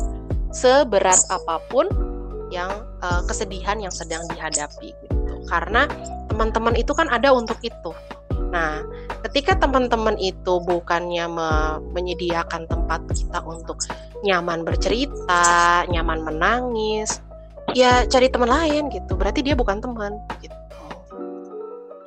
Seberat 0.55 1.19
apa 1.27 1.59
pun 1.67 2.10
yang 2.51 2.85
uh, 3.01 3.23
kesedihan 3.25 3.79
yang 3.79 3.89
sedang 3.89 4.27
dihadapi 4.29 4.91
gitu. 4.91 5.33
Karena 5.47 5.87
teman-teman 6.27 6.75
itu 6.77 6.91
kan 6.93 7.07
ada 7.09 7.31
untuk 7.31 7.57
itu. 7.63 7.91
Nah, 8.51 8.83
ketika 9.27 9.55
teman-teman 9.55 10.19
itu 10.19 10.59
bukannya 10.67 11.25
me 11.31 11.79
menyediakan 11.95 12.67
tempat 12.67 12.99
kita 13.15 13.39
untuk 13.47 13.79
nyaman 14.27 14.67
bercerita, 14.67 15.87
nyaman 15.87 16.19
menangis, 16.27 17.23
ya 17.71 18.03
cari 18.05 18.27
teman 18.27 18.51
lain 18.51 18.91
gitu. 18.91 19.15
Berarti 19.15 19.39
dia 19.39 19.55
bukan 19.55 19.79
teman 19.79 20.19
gitu. 20.43 20.55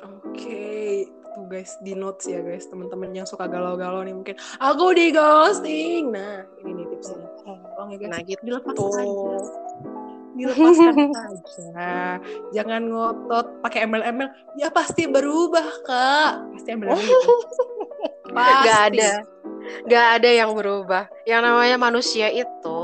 Oke, 0.05 1.09
tuh 1.33 1.45
guys 1.49 1.73
di 1.81 1.97
notes 1.97 2.29
ya 2.29 2.45
guys, 2.45 2.69
teman-teman 2.69 3.09
yang 3.17 3.25
suka 3.25 3.49
galau-galau 3.49 4.05
nih 4.05 4.13
mungkin 4.13 4.37
aku 4.61 4.93
di 4.93 5.09
ghosting. 5.09 6.13
Nah, 6.13 6.45
ini 6.61 6.77
nih 6.77 6.85
tipsnya. 6.93 7.25
Oh, 7.81 7.89
ya 7.89 7.97
guys. 7.97 8.09
Nah, 8.13 8.19
gitu. 8.21 8.41
Dilepas 8.45 8.77
aja 8.77 9.64
dilepaskan 10.35 10.93
saja. 11.15 12.19
Jangan 12.51 12.81
ngotot 12.91 13.63
pakai 13.63 13.87
ML-ML 13.87 14.29
ya 14.59 14.67
pasti 14.69 15.07
berubah 15.07 15.65
kak. 15.87 16.31
Pasti 16.55 16.69
ML 16.75 16.91
gitu 16.99 17.33
pasti. 18.35 18.67
gak 18.67 18.81
ada. 18.93 19.11
Gak 19.89 20.07
ada 20.21 20.29
yang 20.29 20.51
berubah. 20.53 21.09
Yang 21.25 21.41
namanya 21.41 21.77
manusia 21.79 22.27
itu 22.29 22.81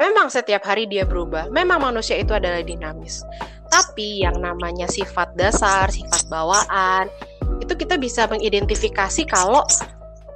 memang 0.00 0.32
setiap 0.32 0.64
hari 0.64 0.88
dia 0.88 1.04
berubah. 1.04 1.52
Memang 1.52 1.78
manusia 1.78 2.18
itu 2.18 2.32
adalah 2.32 2.64
dinamis. 2.64 3.22
Tapi 3.68 4.24
yang 4.24 4.40
namanya 4.40 4.84
sifat 4.88 5.32
dasar 5.36 5.88
sifat 5.88 6.28
bawaan 6.28 7.08
itu 7.62 7.72
kita 7.78 7.96
bisa 7.96 8.26
mengidentifikasi 8.26 9.22
kalau 9.30 9.62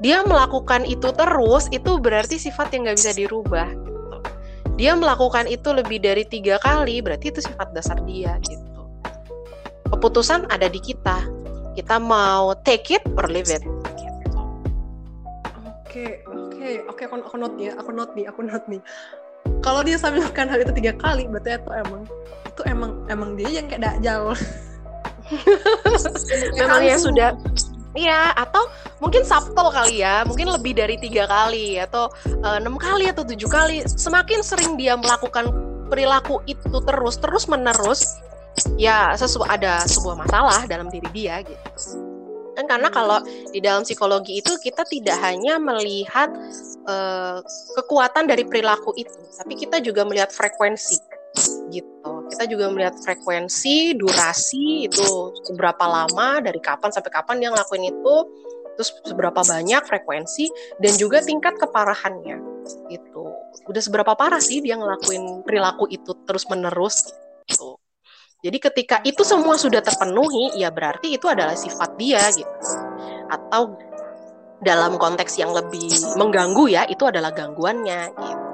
dia 0.00 0.22
melakukan 0.24 0.84
itu 0.84 1.08
terus 1.12 1.66
itu 1.72 1.98
berarti 1.98 2.36
sifat 2.36 2.72
yang 2.72 2.88
nggak 2.88 2.96
bisa 3.00 3.12
dirubah 3.16 3.68
dia 4.76 4.92
melakukan 4.92 5.48
itu 5.48 5.72
lebih 5.72 6.04
dari 6.04 6.22
tiga 6.28 6.60
kali 6.60 7.00
berarti 7.00 7.32
itu 7.32 7.40
sifat 7.40 7.72
dasar 7.72 7.96
dia 8.04 8.36
gitu. 8.44 8.82
Keputusan 9.92 10.48
ada 10.52 10.68
di 10.68 10.78
kita. 10.78 11.24
Kita 11.76 12.00
mau 12.00 12.56
take 12.64 12.96
it 12.96 13.04
or 13.20 13.28
leave 13.28 13.52
it 13.52 13.60
oke 15.96 16.12
oke 16.28 16.70
oke 16.92 17.02
aku 17.08 17.14
aku 17.24 17.36
note 17.40 17.56
ya 17.56 17.72
aku 17.80 17.90
note 17.92 18.12
nih 18.12 18.24
aku 18.28 18.40
note 18.44 18.66
nih. 18.68 18.80
Kalau 19.64 19.80
dia 19.86 19.96
sampai 19.96 20.20
melakukan 20.20 20.50
hal 20.50 20.58
itu 20.60 20.72
tiga 20.76 20.92
kali 20.98 21.24
berarti 21.30 21.56
itu 21.56 21.70
emang 21.72 22.02
itu 22.44 22.62
emang 22.66 22.90
emang 23.08 23.30
dia 23.38 23.50
yang 23.62 23.66
kayak 23.70 23.82
dakjal 23.86 24.34
memang 26.54 26.82
ya 26.86 26.96
sudah 26.98 27.30
Iya, 27.96 28.36
atau 28.36 28.68
mungkin 29.00 29.24
subtle 29.24 29.72
kali 29.72 30.04
ya, 30.04 30.20
mungkin 30.28 30.52
lebih 30.52 30.76
dari 30.76 31.00
tiga 31.00 31.24
kali 31.24 31.80
atau 31.80 32.12
eh, 32.28 32.60
enam 32.60 32.76
kali 32.76 33.08
atau 33.08 33.24
tujuh 33.24 33.48
kali. 33.48 33.80
Semakin 33.88 34.44
sering 34.44 34.76
dia 34.76 35.00
melakukan 35.00 35.48
perilaku 35.88 36.44
itu 36.44 36.76
terus 36.84 37.16
terus 37.16 37.48
menerus, 37.48 38.20
ya 38.76 39.16
sesu 39.16 39.40
ada 39.48 39.80
sebuah 39.88 40.28
masalah 40.28 40.68
dalam 40.68 40.92
diri 40.92 41.08
dia 41.16 41.40
gitu. 41.40 42.04
Dan 42.56 42.64
karena 42.64 42.88
kalau 42.88 43.20
di 43.52 43.60
dalam 43.60 43.84
psikologi 43.84 44.40
itu 44.40 44.56
kita 44.64 44.84
tidak 44.88 45.20
hanya 45.20 45.60
melihat 45.60 46.32
uh, 46.88 47.44
kekuatan 47.76 48.24
dari 48.24 48.48
perilaku 48.48 48.96
itu, 48.96 49.12
tapi 49.36 49.60
kita 49.60 49.76
juga 49.84 50.08
melihat 50.08 50.32
frekuensi 50.32 50.96
gitu. 51.68 52.15
Kita 52.26 52.44
juga 52.50 52.68
melihat 52.74 52.98
frekuensi, 52.98 53.94
durasi 53.94 54.90
itu 54.90 55.32
seberapa 55.46 55.86
lama, 55.86 56.42
dari 56.42 56.58
kapan 56.58 56.90
sampai 56.90 57.10
kapan 57.14 57.38
dia 57.38 57.48
ngelakuin 57.54 57.86
itu, 57.86 58.16
terus 58.76 58.90
seberapa 59.06 59.40
banyak 59.40 59.82
frekuensi 59.88 60.50
dan 60.82 60.92
juga 61.00 61.24
tingkat 61.24 61.56
keparahannya 61.56 62.36
gitu. 62.92 63.24
Udah 63.66 63.82
seberapa 63.82 64.12
parah 64.18 64.42
sih 64.42 64.60
dia 64.60 64.76
ngelakuin 64.76 65.46
perilaku 65.46 65.88
itu 65.88 66.12
terus-menerus 66.28 67.14
gitu. 67.48 67.78
Jadi 68.44 68.58
ketika 68.60 68.96
itu 69.02 69.24
semua 69.24 69.56
sudah 69.56 69.80
terpenuhi, 69.80 70.60
ya 70.60 70.68
berarti 70.70 71.16
itu 71.16 71.26
adalah 71.26 71.56
sifat 71.56 71.96
dia 71.96 72.20
gitu. 72.30 72.52
Atau 73.32 73.74
dalam 74.60 75.00
konteks 75.00 75.40
yang 75.40 75.56
lebih 75.56 75.88
mengganggu 76.14 76.68
ya, 76.68 76.82
itu 76.86 77.02
adalah 77.08 77.32
gangguannya 77.32 78.12
gitu. 78.12 78.45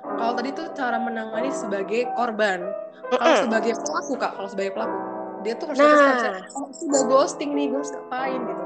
Kalau 0.00 0.32
tadi 0.32 0.50
tuh 0.56 0.66
cara 0.72 0.96
menangani 0.96 1.52
sebagai 1.52 2.08
korban. 2.16 2.64
Kalau 3.10 3.36
sebagai 3.42 3.72
pelaku 3.76 4.12
kak, 4.16 4.32
kalau 4.38 4.48
sebagai 4.48 4.72
pelaku 4.76 4.96
dia 5.40 5.54
tuh 5.56 5.72
harus 5.72 5.80
nah. 5.80 6.44
oh, 6.52 6.68
sudah 6.68 7.02
ghosting 7.08 7.56
nih, 7.56 7.72
gue 7.72 7.80
harus 7.80 7.92
ngapain 7.96 8.40
gitu. 8.44 8.64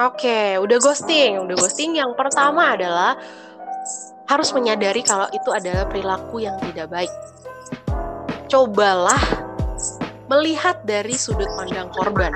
Oke, 0.00 0.26
okay, 0.26 0.48
udah 0.58 0.78
ghosting, 0.82 1.38
udah 1.38 1.56
ghosting. 1.58 1.90
Yang 1.94 2.18
pertama 2.18 2.74
adalah 2.74 3.14
harus 4.26 4.50
menyadari 4.54 5.02
kalau 5.06 5.30
itu 5.30 5.50
adalah 5.54 5.86
perilaku 5.86 6.42
yang 6.42 6.58
tidak 6.66 6.90
baik. 6.90 7.12
Cobalah 8.50 9.22
melihat 10.26 10.82
dari 10.82 11.14
sudut 11.14 11.46
pandang 11.54 11.90
korban. 11.94 12.34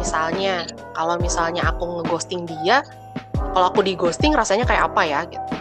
Misalnya, 0.00 0.64
kalau 0.96 1.20
misalnya 1.20 1.68
aku 1.68 2.00
ngeghosting 2.00 2.48
dia, 2.48 2.80
kalau 3.52 3.68
aku 3.68 3.84
di 3.84 3.92
ghosting 3.98 4.32
rasanya 4.32 4.64
kayak 4.64 4.88
apa 4.88 5.02
ya 5.04 5.20
gitu 5.28 5.57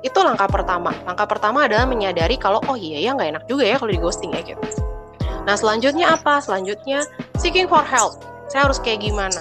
itu 0.00 0.18
langkah 0.20 0.48
pertama. 0.48 0.92
Langkah 1.04 1.28
pertama 1.28 1.68
adalah 1.68 1.84
menyadari 1.84 2.40
kalau 2.40 2.60
oh 2.64 2.76
iya 2.76 3.00
ya 3.00 3.10
nggak 3.12 3.28
enak 3.36 3.44
juga 3.44 3.64
ya 3.68 3.76
kalau 3.76 3.92
di 3.92 4.00
ghosting 4.00 4.32
ya 4.32 4.40
gitu. 4.44 4.62
Nah 5.44 5.56
selanjutnya 5.56 6.16
apa? 6.16 6.40
Selanjutnya 6.40 7.04
seeking 7.36 7.68
for 7.68 7.84
help. 7.84 8.20
Saya 8.48 8.68
harus 8.68 8.80
kayak 8.80 9.04
gimana? 9.04 9.40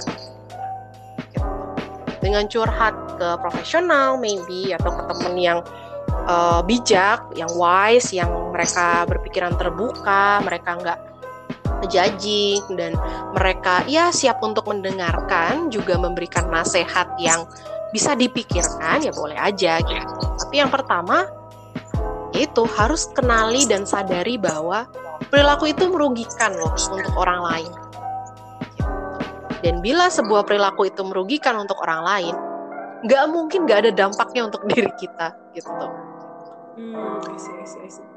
Dengan 2.20 2.46
curhat 2.52 2.96
ke 3.16 3.40
profesional 3.40 4.20
maybe 4.20 4.76
atau 4.76 4.92
ke 4.92 5.04
temen 5.16 5.36
yang 5.40 5.60
uh, 6.28 6.60
bijak, 6.64 7.24
yang 7.40 7.50
wise, 7.56 8.12
yang 8.12 8.28
mereka 8.52 9.08
berpikiran 9.08 9.56
terbuka, 9.56 10.44
mereka 10.44 10.76
nggak 10.76 11.00
judging 11.88 12.60
dan 12.76 12.92
mereka 13.32 13.88
ya 13.88 14.12
siap 14.12 14.44
untuk 14.44 14.68
mendengarkan 14.68 15.72
juga 15.72 15.96
memberikan 15.96 16.52
nasihat 16.52 17.08
yang 17.16 17.48
bisa 17.90 18.14
dipikirkan 18.14 19.02
ya 19.06 19.14
boleh 19.14 19.38
aja 19.38 19.82
gitu. 19.82 20.14
Tapi 20.46 20.56
yang 20.62 20.70
pertama 20.70 21.26
itu 22.38 22.64
harus 22.78 23.10
kenali 23.12 23.66
dan 23.66 23.84
sadari 23.90 24.38
bahwa 24.38 24.86
perilaku 25.34 25.74
itu 25.74 25.90
merugikan 25.90 26.54
loh 26.56 26.74
untuk 26.74 27.14
orang 27.18 27.42
lain. 27.42 27.72
Dan 29.60 29.84
bila 29.84 30.08
sebuah 30.08 30.48
perilaku 30.48 30.88
itu 30.88 31.04
merugikan 31.04 31.60
untuk 31.60 31.84
orang 31.84 32.02
lain, 32.06 32.36
nggak 33.04 33.24
mungkin 33.28 33.68
nggak 33.68 33.80
ada 33.88 33.92
dampaknya 33.92 34.48
untuk 34.48 34.64
diri 34.72 34.92
kita 34.96 35.36
gitu. 35.52 35.86
Hmm, 36.80 37.20
I 37.28 37.36
see, 37.36 37.54
I 37.60 37.68
see, 37.68 37.82
I 37.84 37.92
see. 37.92 38.09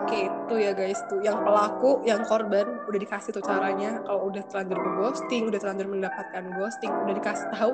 Oke, 0.00 0.32
itu 0.32 0.54
ya 0.56 0.72
guys 0.72 0.96
tuh 1.12 1.20
yang 1.20 1.44
pelaku, 1.44 2.00
yang 2.08 2.24
korban 2.24 2.80
udah 2.88 3.00
dikasih 3.04 3.36
tuh 3.36 3.44
caranya 3.44 4.00
kalau 4.08 4.32
udah 4.32 4.40
terlanjur 4.48 4.80
ke 4.80 4.90
ghosting, 4.96 5.42
udah 5.52 5.60
terlanjur 5.60 5.92
mendapatkan 5.92 6.44
ghosting, 6.56 6.88
udah 6.88 7.14
dikasih 7.20 7.46
tahu 7.52 7.72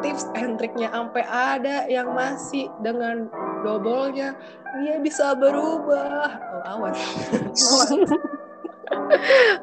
tips 0.00 0.24
and 0.40 0.56
triknya 0.56 0.88
sampai 0.88 1.20
ada 1.28 1.84
yang 1.84 2.16
masih 2.16 2.72
dengan 2.80 3.28
double-nya 3.60 4.32
dia 4.80 4.96
bisa 5.04 5.36
berubah. 5.36 6.40
Oh, 6.64 6.64
awas. 6.64 6.96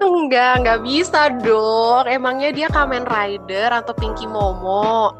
enggak, 0.06 0.62
enggak 0.62 0.80
bisa 0.86 1.34
dong. 1.42 2.06
Emangnya 2.06 2.54
dia 2.54 2.68
Kamen 2.70 3.10
Rider 3.10 3.74
atau 3.74 3.94
Pinky 3.98 4.30
Momo? 4.30 5.18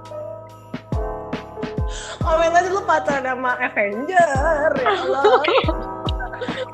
Kamen 2.22 2.54
Rider 2.54 2.70
lu 2.70 2.86
pacaran 2.86 3.26
sama 3.26 3.58
Avenger, 3.58 4.70
ya 4.78 4.94
Allah. 5.02 5.42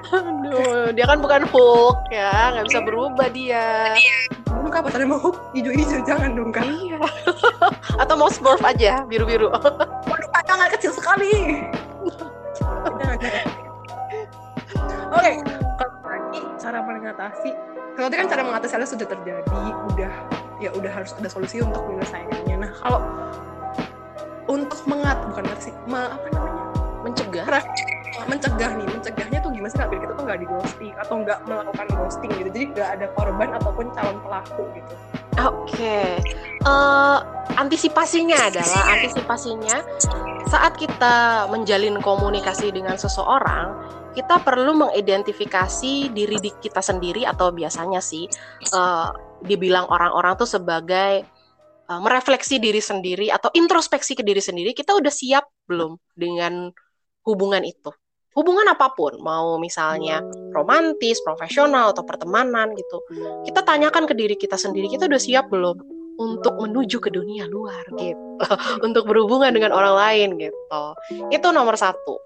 Aduh, 0.10 0.90
dia 0.90 1.06
kan 1.06 1.22
bukan 1.22 1.46
Hulk 1.46 2.10
ya, 2.10 2.54
nggak 2.58 2.66
bisa 2.66 2.80
berubah 2.82 3.28
dia. 3.30 3.94
Lu 4.50 4.70
kapan 4.74 4.90
tadi 4.90 5.06
mau 5.06 5.22
Hulk 5.22 5.54
hijau-hijau 5.54 6.02
jangan 6.02 6.34
dong 6.34 6.50
kan? 6.50 6.66
Iya. 6.66 6.98
Atau 8.02 8.18
mau 8.18 8.30
Smurf 8.34 8.62
aja, 8.66 9.06
biru-biru. 9.06 9.54
Waduh, 10.10 10.30
tangan 10.46 10.70
kecil 10.74 10.92
sekali. 10.98 11.62
Oke, 15.10 15.32
kalau 15.78 15.98
lagi 16.06 16.42
cara 16.58 16.80
mengatasi, 16.82 17.50
kalau 17.94 18.08
tadi 18.10 18.20
kan 18.26 18.30
cara 18.30 18.42
mengatasi 18.46 18.74
hal 18.78 18.86
sudah 18.90 19.08
terjadi, 19.10 19.62
udah 19.94 20.14
ya 20.58 20.70
udah 20.74 20.92
harus 20.92 21.14
ada 21.18 21.30
solusi 21.30 21.62
untuk 21.62 21.86
menyelesaikannya. 21.86 22.56
Nah, 22.66 22.72
kalau 22.82 23.02
untuk 24.50 24.82
mengat 24.90 25.18
bukan 25.30 25.46
sih, 25.62 25.74
apa 25.86 26.28
namanya? 26.34 26.59
Mencegah. 27.10 27.46
Mencegah 28.30 28.72
nih 28.78 28.88
mencegahnya 28.90 29.40
tuh 29.42 29.52
gimana 29.56 29.72
sih 29.74 29.80
biar 29.80 30.00
kita 30.06 30.14
tuh 30.14 30.24
nggak 30.28 30.40
di 30.40 30.48
ghosting 30.48 30.94
atau 31.00 31.16
nggak 31.26 31.40
melakukan 31.50 31.88
ghosting 31.98 32.30
gitu. 32.38 32.50
Jadi 32.54 32.66
nggak 32.78 32.90
ada 33.00 33.06
korban 33.18 33.50
ataupun 33.58 33.86
calon 33.98 34.18
pelaku 34.22 34.64
gitu. 34.78 34.94
Oke. 35.40 35.72
Okay. 35.72 36.08
uh, 36.68 36.70
eh, 36.70 37.20
antisipasinya 37.58 38.38
adalah 38.52 38.82
antisipasinya. 38.94 39.78
saat 40.50 40.82
kita 40.82 41.46
menjalin 41.54 42.02
komunikasi 42.02 42.74
dengan 42.74 42.98
seseorang 42.98 43.70
kita 44.18 44.42
perlu 44.42 44.74
mengidentifikasi 44.74 46.10
diri 46.10 46.38
kita 46.42 46.82
sendiri 46.82 47.24
atau 47.24 47.54
biasanya 47.54 48.02
sih 48.02 48.26
uh, 48.74 49.14
dibilang 49.46 49.86
orang-orang 49.88 50.34
tuh 50.36 50.50
sebagai 50.50 51.24
uh, 51.90 52.02
merefleksi 52.02 52.58
diri 52.58 52.82
sendiri 52.82 53.30
atau 53.30 53.54
introspeksi 53.54 54.18
ke 54.18 54.26
diri 54.26 54.42
sendiri 54.42 54.74
kita 54.74 54.98
udah 54.98 55.14
siap 55.14 55.46
belum 55.70 55.98
dengan 56.18 56.74
hubungan 57.26 57.64
itu. 57.66 57.92
Hubungan 58.38 58.72
apa 58.72 58.94
pun, 58.94 59.20
mau 59.20 59.58
misalnya 59.58 60.22
romantis, 60.54 61.20
profesional 61.26 61.92
atau 61.92 62.06
pertemanan 62.06 62.72
gitu. 62.78 63.02
Kita 63.44 63.66
tanyakan 63.66 64.06
ke 64.06 64.14
diri 64.14 64.38
kita 64.38 64.56
sendiri, 64.56 64.88
kita 64.88 65.10
udah 65.10 65.20
siap 65.20 65.50
belum 65.50 65.82
untuk 66.20 66.56
menuju 66.62 67.02
ke 67.02 67.10
dunia 67.10 67.50
luar? 67.50 67.84
Gitu, 67.98 68.38
untuk 68.86 69.10
berhubungan 69.10 69.50
dengan 69.52 69.74
orang 69.74 69.96
lain 69.98 70.30
gitu. 70.40 70.84
Itu 71.34 71.52
nomor 71.52 71.76
satu 71.76 72.22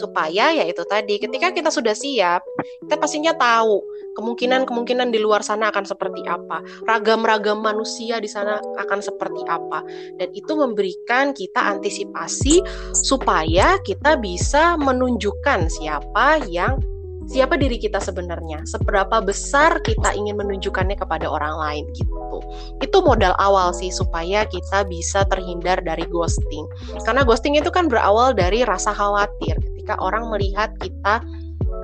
supaya 0.00 0.48
ya 0.56 0.64
itu 0.64 0.80
tadi 0.88 1.20
ketika 1.20 1.52
kita 1.52 1.68
sudah 1.68 1.92
siap 1.92 2.40
kita 2.80 2.96
pastinya 2.96 3.36
tahu 3.36 3.84
kemungkinan-kemungkinan 4.16 5.12
di 5.12 5.20
luar 5.20 5.44
sana 5.44 5.68
akan 5.68 5.84
seperti 5.84 6.24
apa 6.26 6.64
ragam-ragam 6.88 7.60
manusia 7.60 8.18
di 8.18 8.26
sana 8.26 8.58
akan 8.80 9.00
seperti 9.00 9.42
apa. 9.46 9.84
Dan 10.18 10.32
itu 10.34 10.52
memberikan 10.56 11.32
kita 11.36 11.60
antisipasi 11.76 12.62
supaya 12.96 13.78
kita 13.86 14.18
bisa 14.18 14.74
menunjukkan 14.80 15.70
siapa 15.70 16.42
yang 16.48 16.80
siapa 17.30 17.54
diri 17.54 17.78
kita 17.78 18.02
sebenarnya, 18.02 18.66
seberapa 18.66 19.22
besar 19.22 19.78
kita 19.86 20.10
ingin 20.18 20.34
menunjukkannya 20.34 20.98
kepada 20.98 21.30
orang 21.30 21.54
lain 21.54 21.84
gitu. 21.94 22.42
Itu 22.82 23.06
modal 23.06 23.38
awal 23.38 23.70
sih 23.70 23.94
supaya 23.94 24.42
kita 24.50 24.82
bisa 24.90 25.22
terhindar 25.30 25.78
dari 25.86 26.02
ghosting. 26.10 26.66
Karena 27.06 27.22
ghosting 27.22 27.54
itu 27.54 27.70
kan 27.70 27.86
berawal 27.86 28.34
dari 28.34 28.66
rasa 28.66 28.90
khawatir 28.90 29.54
ketika 29.62 29.94
orang 30.02 30.26
melihat 30.26 30.74
kita 30.82 31.22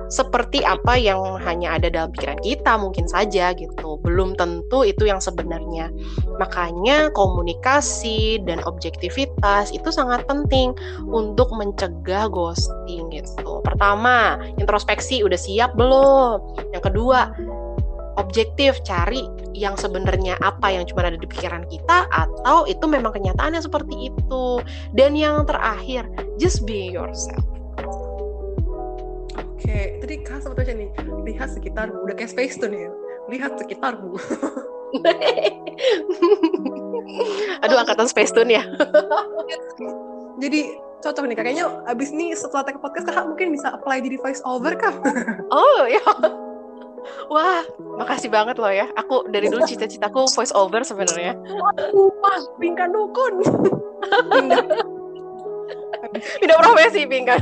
seperti 0.07 0.63
apa 0.63 0.95
yang 0.95 1.19
hanya 1.43 1.75
ada 1.75 1.91
dalam 1.91 2.09
pikiran 2.15 2.39
kita 2.39 2.79
mungkin 2.79 3.05
saja 3.07 3.51
gitu. 3.55 3.99
Belum 4.03 4.35
tentu 4.39 4.87
itu 4.87 5.07
yang 5.07 5.19
sebenarnya. 5.19 5.91
Makanya 6.39 7.11
komunikasi 7.11 8.43
dan 8.47 8.63
objektivitas 8.63 9.71
itu 9.75 9.89
sangat 9.91 10.23
penting 10.27 10.71
untuk 11.07 11.51
mencegah 11.51 12.31
ghosting 12.31 13.11
gitu. 13.11 13.59
Pertama 13.63 14.39
introspeksi 14.55 15.23
udah 15.23 15.39
siap 15.39 15.75
belum? 15.75 16.39
Yang 16.71 16.83
kedua 16.93 17.31
objektif 18.17 18.81
cari 18.81 19.29
yang 19.53 19.77
sebenarnya 19.77 20.37
apa 20.41 20.73
yang 20.73 20.85
cuma 20.89 21.05
ada 21.05 21.17
di 21.17 21.29
pikiran 21.29 21.65
kita 21.69 22.09
atau 22.09 22.65
itu 22.65 22.85
memang 22.89 23.13
kenyataannya 23.13 23.61
seperti 23.61 24.13
itu. 24.13 24.61
Dan 24.95 25.13
yang 25.17 25.43
terakhir 25.43 26.07
just 26.39 26.63
be 26.65 26.89
yourself 26.93 27.56
oke 29.57 30.05
tadi 30.05 30.15
kak 30.21 30.45
sebetulnya 30.45 30.85
nih 30.85 30.89
lihat 31.25 31.49
sekitarmu 31.49 32.05
udah 32.05 32.13
kayak 32.13 32.29
space 32.29 32.61
tuh 32.61 32.69
nih 32.69 32.85
lihat 33.25 33.57
sekitarmu 33.57 34.13
aduh 37.65 37.77
angkatan 37.81 38.05
space 38.05 38.29
tune 38.29 38.53
ya 38.53 38.61
jadi 40.41 40.77
cocok 41.01 41.25
nih 41.25 41.37
kayaknya 41.37 41.65
abis 41.89 42.13
ini 42.13 42.37
setelah 42.37 42.69
take 42.69 42.77
podcast 42.77 43.09
kakak 43.09 43.25
mungkin 43.25 43.49
bisa 43.49 43.73
apply 43.73 43.97
di 43.97 44.13
voice 44.21 44.45
over 44.45 44.77
kak 44.77 44.93
oh 45.57 45.89
ya 45.89 46.05
Wah, 47.31 47.63
makasih 47.79 48.27
banget 48.27 48.59
loh 48.59 48.67
ya. 48.67 48.83
Aku 48.99 49.31
dari 49.31 49.47
dulu 49.47 49.63
cita-citaku 49.63 50.27
voice 50.27 50.51
over 50.51 50.83
sebenarnya. 50.83 51.39
Wah, 52.19 52.39
pingkan 52.59 52.91
dukun. 52.91 53.47
Pindah 56.43 56.59
profesi 56.59 57.07
pingkan. 57.07 57.39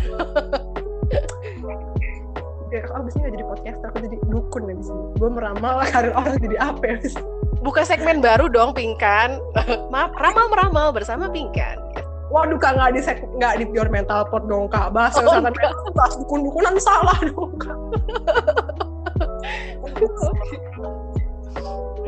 Ya, 2.76 2.84
aku 2.84 3.08
abis 3.08 3.16
ini 3.16 3.24
gak 3.24 3.34
jadi 3.40 3.46
podcaster, 3.48 3.88
aku 3.88 4.00
jadi 4.04 4.18
dukun 4.28 4.68
di 4.68 4.84
sini. 4.84 5.04
Gue 5.16 5.32
meramal 5.32 5.80
karir 5.88 6.12
orang 6.12 6.36
jadi 6.44 6.60
apa 6.60 6.84
ya? 6.84 7.00
Buka 7.64 7.88
segmen 7.88 8.20
baru 8.20 8.52
dong, 8.52 8.76
Pingkan. 8.76 9.40
Maaf, 9.96 10.12
ramal-meramal 10.20 10.92
bersama 10.92 11.32
Pingkan. 11.32 11.80
Waduh 12.36 12.60
kak 12.60 12.76
nggak 12.76 13.00
di 13.00 13.02
nggak 13.40 13.54
di 13.64 13.66
pure 13.70 13.88
mental 13.88 14.28
pot 14.28 14.44
dong 14.50 14.68
kak 14.68 14.92
bahas 14.92 15.16
oh, 15.22 15.40
bahas 15.94 16.14
dukun 16.18 16.42
dukunan 16.42 16.74
salah 16.82 17.14
dong 17.22 17.54
kak 17.62 17.78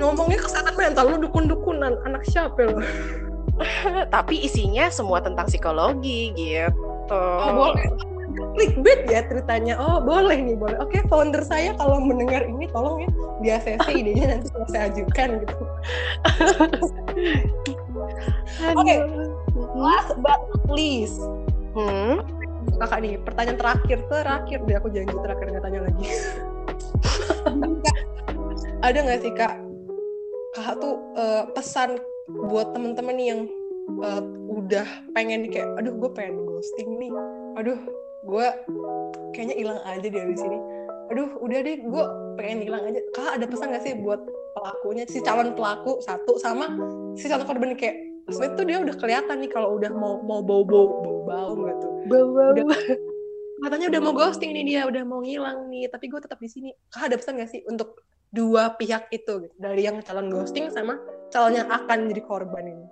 ngomongnya 0.01 0.41
kesehatan 0.41 0.73
mental 0.73 1.13
lu 1.13 1.21
dukun-dukunan 1.21 2.01
anak 2.01 2.25
siapa 2.25 2.65
lo 2.65 2.81
tapi 4.09 4.41
isinya 4.41 4.89
semua 4.89 5.21
tentang 5.21 5.45
psikologi 5.45 6.33
gitu 6.33 7.13
oh 7.13 7.53
boleh 7.53 7.85
clickbait 8.55 9.01
ya 9.09 9.21
ceritanya. 9.25 9.73
Oh 9.77 10.01
boleh 10.01 10.37
nih 10.37 10.55
boleh. 10.57 10.77
Oke 10.81 11.01
founder 11.09 11.41
saya 11.41 11.73
kalau 11.77 11.99
mendengar 12.01 12.45
ini 12.45 12.67
tolong 12.69 13.03
ya 13.03 13.09
di 13.41 13.49
ACC 13.53 13.87
idenya 13.93 14.25
nanti 14.37 14.49
saya 14.69 14.89
ajukan 14.93 15.29
gitu. 15.43 15.55
Oke 18.73 18.77
okay. 18.77 18.97
last 19.73 20.13
but 20.21 20.41
not 20.53 20.65
least. 20.69 21.17
Hmm? 21.77 22.21
kakak 22.77 22.99
nih 22.99 23.15
pertanyaan 23.23 23.57
terakhir 23.57 23.99
terakhir 24.11 24.59
deh 24.67 24.75
aku 24.77 24.91
janji 24.91 25.15
terakhir 25.15 25.47
nggak 25.49 25.63
tanya 25.63 25.81
lagi. 25.87 26.05
Ada 28.85 28.99
nggak 29.01 29.19
sih 29.23 29.33
kak? 29.33 29.55
Kakak 30.53 30.75
tuh 30.83 30.99
uh, 31.17 31.43
pesan 31.55 31.97
buat 32.51 32.75
temen-temen 32.75 33.15
nih 33.17 33.27
yang 33.33 33.41
uh, 34.03 34.21
udah 34.51 34.85
pengen 35.15 35.47
kayak 35.49 35.65
aduh 35.79 35.95
gue 35.95 36.11
pengen 36.13 36.45
ghosting 36.45 36.99
nih. 37.01 37.09
Aduh 37.57 37.79
gue 38.27 38.45
kayaknya 39.31 39.55
hilang 39.55 39.79
aja 39.87 40.07
dari 40.07 40.35
sini 40.35 40.57
aduh 41.07 41.39
udah 41.39 41.59
deh 41.63 41.77
gue 41.79 42.03
pengen 42.35 42.59
hilang 42.67 42.83
aja. 42.83 42.99
Kakak 43.15 43.33
ada 43.39 43.45
pesan 43.47 43.73
gak 43.73 43.83
sih 43.83 43.93
buat 43.97 44.21
pelakunya? 44.53 45.03
Si 45.07 45.23
calon 45.23 45.55
pelaku 45.55 46.03
satu 46.03 46.35
sama 46.37 46.67
si 47.15 47.31
calon 47.31 47.47
korban 47.47 47.73
kayak 47.73 47.95
sebenarnya 48.27 48.55
tuh 48.59 48.65
dia 48.67 48.77
udah 48.83 48.95
kelihatan 48.99 49.35
nih 49.39 49.51
kalau 49.51 49.79
udah 49.79 49.91
mau 49.95 50.19
mau 50.21 50.43
bau 50.43 50.67
bau 50.67 50.99
bau 51.01 51.19
bau 51.23 51.51
gitu 51.55 51.87
bau 52.11 52.27
bau 52.35 52.51
katanya 53.57 53.87
udah 53.89 54.01
mau 54.03 54.13
ghosting 54.13 54.53
nih 54.53 54.63
dia 54.67 54.81
udah 54.85 55.01
mau 55.07 55.23
ngilang 55.23 55.71
nih 55.71 55.89
tapi 55.89 56.11
gue 56.11 56.19
tetap 56.21 56.37
di 56.37 56.49
sini. 56.51 56.69
Kakak 56.91 57.07
ada 57.09 57.17
pesan 57.17 57.39
gak 57.39 57.49
sih 57.49 57.61
untuk 57.65 58.03
dua 58.35 58.75
pihak 58.75 59.07
itu 59.15 59.47
gitu? 59.47 59.55
Dari 59.55 59.87
yang 59.87 60.03
calon 60.03 60.27
ghosting 60.27 60.67
sama 60.69 60.99
calon 61.31 61.55
yang 61.55 61.69
akan 61.71 62.11
jadi 62.11 62.21
korban 62.23 62.67
ini 62.67 62.85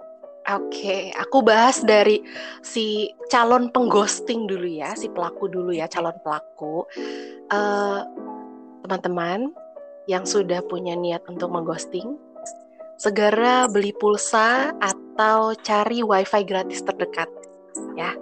Oke, 0.46 0.78
okay, 0.78 1.04
aku 1.18 1.42
bahas 1.42 1.82
dari 1.82 2.22
si 2.62 3.10
calon 3.34 3.74
pengghosting 3.74 4.46
dulu 4.46 4.70
ya, 4.70 4.94
si 4.94 5.10
pelaku 5.10 5.50
dulu 5.50 5.74
ya, 5.74 5.90
calon 5.90 6.14
pelaku. 6.22 6.86
teman 7.50 8.06
teman-teman 8.86 9.50
yang 10.06 10.22
sudah 10.22 10.62
punya 10.70 10.94
niat 10.94 11.26
untuk 11.26 11.50
mengghosting, 11.50 12.14
segera 13.02 13.66
beli 13.66 13.90
pulsa 13.98 14.70
atau 14.78 15.58
cari 15.66 16.06
wifi 16.06 16.46
gratis 16.46 16.86
terdekat, 16.86 17.26
ya. 17.98 18.14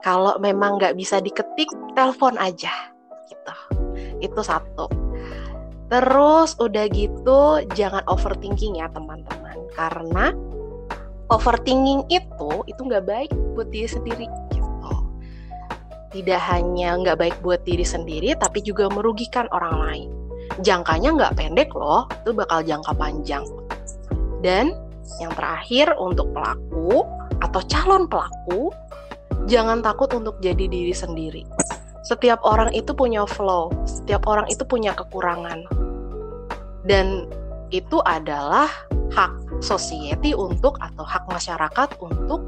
Kalau 0.00 0.40
memang 0.40 0.80
nggak 0.80 0.96
bisa 0.96 1.20
diketik, 1.20 1.68
telepon 1.92 2.40
aja, 2.40 2.72
gitu. 3.28 3.54
Itu 4.24 4.40
satu. 4.40 4.88
Terus 5.92 6.56
udah 6.56 6.88
gitu, 6.88 7.60
jangan 7.76 8.00
overthinking 8.08 8.80
ya 8.80 8.88
teman-teman, 8.88 9.68
karena 9.76 10.32
overthinking 11.30 12.04
itu 12.10 12.50
itu 12.66 12.80
nggak 12.82 13.06
baik 13.06 13.30
buat 13.54 13.70
diri 13.70 13.88
sendiri 13.88 14.26
gitu. 14.50 14.92
Tidak 16.10 16.42
hanya 16.50 16.98
nggak 16.98 17.18
baik 17.22 17.36
buat 17.40 17.62
diri 17.62 17.86
sendiri, 17.86 18.34
tapi 18.34 18.60
juga 18.66 18.90
merugikan 18.90 19.46
orang 19.54 19.76
lain. 19.78 20.08
Jangkanya 20.66 21.14
nggak 21.14 21.34
pendek 21.38 21.70
loh, 21.70 22.10
itu 22.26 22.34
bakal 22.34 22.66
jangka 22.66 22.90
panjang. 22.98 23.46
Dan 24.42 24.74
yang 25.22 25.30
terakhir 25.38 25.94
untuk 26.02 26.34
pelaku 26.34 27.06
atau 27.38 27.60
calon 27.70 28.10
pelaku, 28.10 28.74
jangan 29.46 29.86
takut 29.86 30.10
untuk 30.18 30.42
jadi 30.42 30.66
diri 30.66 30.90
sendiri. 30.90 31.46
Setiap 32.02 32.42
orang 32.42 32.74
itu 32.74 32.90
punya 32.90 33.22
flow, 33.22 33.70
setiap 33.86 34.26
orang 34.26 34.50
itu 34.50 34.66
punya 34.66 34.90
kekurangan. 34.98 35.62
Dan 36.82 37.30
itu 37.70 38.02
adalah 38.02 38.66
hak 39.14 39.39
society 39.60 40.32
untuk 40.32 40.80
atau 40.80 41.04
hak 41.04 41.28
masyarakat 41.28 41.88
untuk 42.00 42.40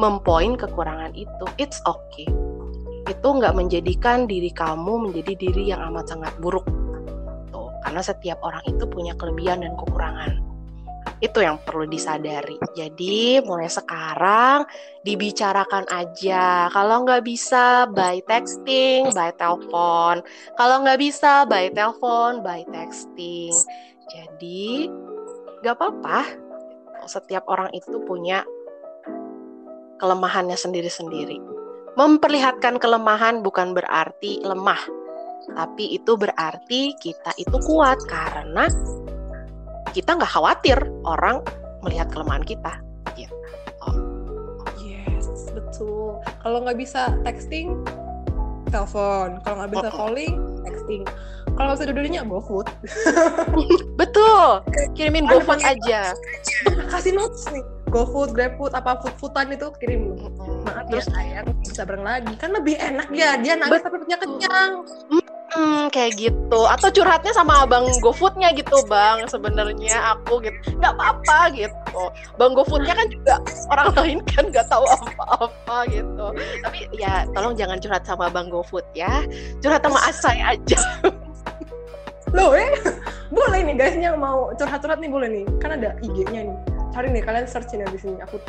mempoin 0.00 0.56
kekurangan 0.56 1.12
itu. 1.16 1.44
It's 1.56 1.80
okay. 1.84 2.28
Itu 3.06 3.28
nggak 3.38 3.54
menjadikan 3.54 4.26
diri 4.26 4.50
kamu 4.50 5.08
menjadi 5.08 5.32
diri 5.38 5.70
yang 5.70 5.80
amat 5.92 6.10
sangat 6.10 6.34
buruk. 6.42 6.66
Tuh, 7.54 7.70
karena 7.86 8.02
setiap 8.02 8.42
orang 8.42 8.64
itu 8.66 8.84
punya 8.88 9.14
kelebihan 9.14 9.62
dan 9.62 9.78
kekurangan. 9.78 10.42
Itu 11.24 11.40
yang 11.40 11.56
perlu 11.64 11.88
disadari. 11.88 12.60
Jadi 12.76 13.40
mulai 13.40 13.72
sekarang 13.72 14.68
dibicarakan 15.00 15.88
aja. 15.88 16.68
Kalau 16.68 17.08
nggak 17.08 17.24
bisa 17.24 17.88
by 17.88 18.20
texting, 18.28 19.08
by 19.16 19.32
telepon. 19.40 20.20
Kalau 20.60 20.84
nggak 20.84 21.00
bisa 21.00 21.48
by 21.48 21.72
telepon, 21.72 22.44
by 22.44 22.68
texting. 22.68 23.54
Jadi 24.12 24.92
gak 25.64 25.82
apa-apa. 25.82 26.45
Setiap 27.06 27.46
orang 27.46 27.70
itu 27.70 28.02
punya 28.02 28.42
kelemahannya 30.02 30.58
sendiri-sendiri. 30.58 31.38
Memperlihatkan 31.96 32.76
kelemahan 32.76 33.40
bukan 33.40 33.72
berarti 33.72 34.44
lemah, 34.44 34.82
tapi 35.56 35.96
itu 35.96 36.18
berarti 36.18 36.92
kita 37.00 37.32
itu 37.40 37.56
kuat 37.64 37.96
karena 38.04 38.68
kita 39.96 40.18
nggak 40.20 40.28
khawatir 40.28 40.76
orang 41.08 41.40
melihat 41.80 42.12
kelemahan 42.12 42.44
kita. 42.44 42.76
Gitu. 43.16 43.32
Yes, 44.84 45.48
betul. 45.56 46.20
Kalau 46.44 46.60
nggak 46.68 46.76
bisa 46.76 47.16
texting, 47.24 47.80
telepon. 48.68 49.40
Kalau 49.40 49.64
nggak 49.64 49.72
bisa 49.72 49.88
calling, 49.88 50.34
texting 50.68 51.02
kalau 51.56 51.72
bisa 51.72 51.88
dua-duanya 51.88 52.22
GoFood. 52.28 52.68
Betul. 54.00 54.60
Kirimin 54.92 55.24
GoFood 55.24 55.64
aja. 55.64 56.12
Kasih 56.90 57.12
notes 57.14 57.46
nih. 57.50 57.64
GoFood, 57.86 58.34
GrabFood, 58.34 58.74
apa 58.74 58.98
food-foodan 58.98 59.54
itu 59.54 59.70
kirim. 59.78 60.18
Maaf 60.66 60.90
ya 60.90 61.02
sayang, 61.06 61.46
bisa 61.62 61.86
bareng 61.86 62.02
lagi. 62.02 62.34
Kan 62.36 62.50
lebih 62.50 62.74
enak 62.82 63.08
ya, 63.14 63.38
dia 63.38 63.54
nangis 63.54 63.78
tapi 63.78 64.02
perutnya 64.02 64.18
kenyang. 64.18 64.72
Hmm, 65.54 65.86
kayak 65.94 66.18
gitu. 66.18 66.60
Atau 66.66 66.90
curhatnya 66.90 67.30
sama 67.30 67.62
abang 67.62 67.86
GoFoodnya 68.02 68.50
gitu, 68.58 68.82
bang. 68.90 69.30
Sebenarnya 69.30 70.18
aku 70.18 70.42
gitu, 70.42 70.74
nggak 70.82 70.92
apa-apa 70.98 71.54
gitu. 71.54 72.02
Bang 72.34 72.58
GoFoodnya 72.58 72.92
kan 72.98 73.06
juga 73.06 73.34
orang 73.70 73.88
lain 73.94 74.18
kan 74.26 74.44
nggak 74.50 74.66
tahu 74.66 74.82
apa-apa 74.82 75.86
gitu. 75.88 76.26
Tapi 76.66 76.78
ya, 76.98 77.22
tolong 77.32 77.54
jangan 77.54 77.78
curhat 77.78 78.02
sama 78.02 78.26
bang 78.26 78.50
GoFood 78.50 78.84
ya. 78.98 79.22
Curhat 79.62 79.86
sama 79.86 80.02
Asai 80.10 80.42
aja. 80.42 80.80
Loh 82.34 82.50
eh, 82.58 82.74
boleh 83.36 83.60
nih 83.62 83.74
guysnya 83.78 84.10
mau 84.18 84.50
curhat-curhat 84.58 84.98
nih 84.98 85.10
boleh 85.10 85.28
nih. 85.30 85.44
Kan 85.62 85.78
ada 85.78 85.94
IG-nya 86.02 86.50
nih. 86.50 86.58
Cari 86.90 87.12
nih 87.12 87.22
kalian 87.22 87.46
search 87.46 87.70
ini 87.76 87.86
di 87.92 87.98
sini. 88.00 88.18
Aku 88.24 88.40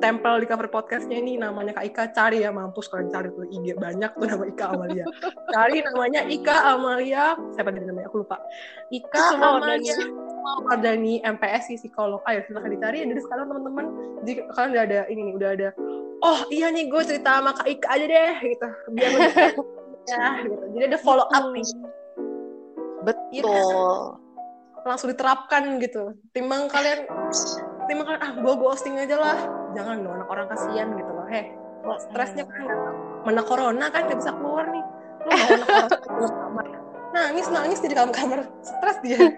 tempel 0.00 0.44
di 0.44 0.46
cover 0.46 0.68
podcastnya 0.68 1.20
ini 1.20 1.36
namanya 1.36 1.76
Kak 1.76 1.84
Ika. 1.92 2.04
Cari 2.16 2.46
ya 2.46 2.54
mampus 2.54 2.88
kalian 2.88 3.12
cari 3.12 3.28
tuh 3.34 3.44
IG 3.50 3.76
banyak 3.76 4.10
tuh 4.16 4.26
nama 4.28 4.44
Ika 4.48 4.64
Amalia. 4.72 5.04
cari 5.52 5.76
namanya 5.84 6.20
Ika 6.24 6.56
Amalia. 6.78 7.24
Siapa 7.52 7.68
tadi 7.74 7.84
namanya? 7.84 8.06
Aku 8.08 8.24
lupa. 8.24 8.40
Ika 8.88 9.24
Amalia. 9.36 9.96
Mardani 10.64 11.20
MPS 11.20 11.76
psikolog. 11.76 12.22
Ayo 12.24 12.40
silahkan 12.48 12.72
dicari. 12.72 13.04
Dari 13.04 13.20
sekarang 13.20 13.50
teman-teman, 13.52 13.84
jika 14.24 14.48
kalian 14.54 14.70
udah 14.72 14.84
ada 14.86 15.00
ini 15.12 15.20
nih, 15.28 15.34
udah 15.36 15.50
ada. 15.52 15.68
Oh 16.24 16.40
iya 16.48 16.72
nih 16.72 16.88
gue 16.88 17.02
cerita 17.04 17.42
sama 17.42 17.52
Kak 17.52 17.68
Ika 17.68 17.88
aja 17.92 18.06
deh 18.08 18.34
gitu. 18.48 18.68
Biar 18.96 19.10
ya 20.10 20.26
gitu. 20.46 20.64
Jadi 20.78 20.84
ada 20.88 20.98
follow 21.02 21.26
up 21.28 21.52
nih 21.52 21.66
Betul. 23.06 24.18
langsung 24.86 25.10
diterapkan 25.10 25.82
gitu. 25.82 26.14
Timbang 26.30 26.70
kalian 26.70 27.10
timbang 27.90 28.06
kalian 28.06 28.22
ah 28.22 28.32
gue 28.38 28.54
ghosting 28.54 28.94
aja 28.98 29.18
lah. 29.18 29.38
Jangan 29.74 30.02
dong 30.02 30.14
anak 30.14 30.28
orang 30.30 30.46
kasihan 30.50 30.94
gitu 30.94 31.10
loh. 31.10 31.26
Heh 31.26 31.46
stresnya 32.10 32.46
kan 32.46 32.66
mana 33.22 33.42
corona 33.42 33.86
kan 33.90 34.06
gak 34.10 34.18
bisa 34.18 34.30
keluar 34.34 34.66
nih. 34.70 34.84
Lu 35.26 35.30
mau 35.30 35.46
anak 35.90 36.02
orang 36.06 36.34
kamar 36.34 36.66
nangis 37.14 37.46
nangis 37.50 37.78
di 37.82 37.88
dalam 37.90 38.10
kamar. 38.14 38.46
Stres 38.62 38.98
dia. 39.02 39.18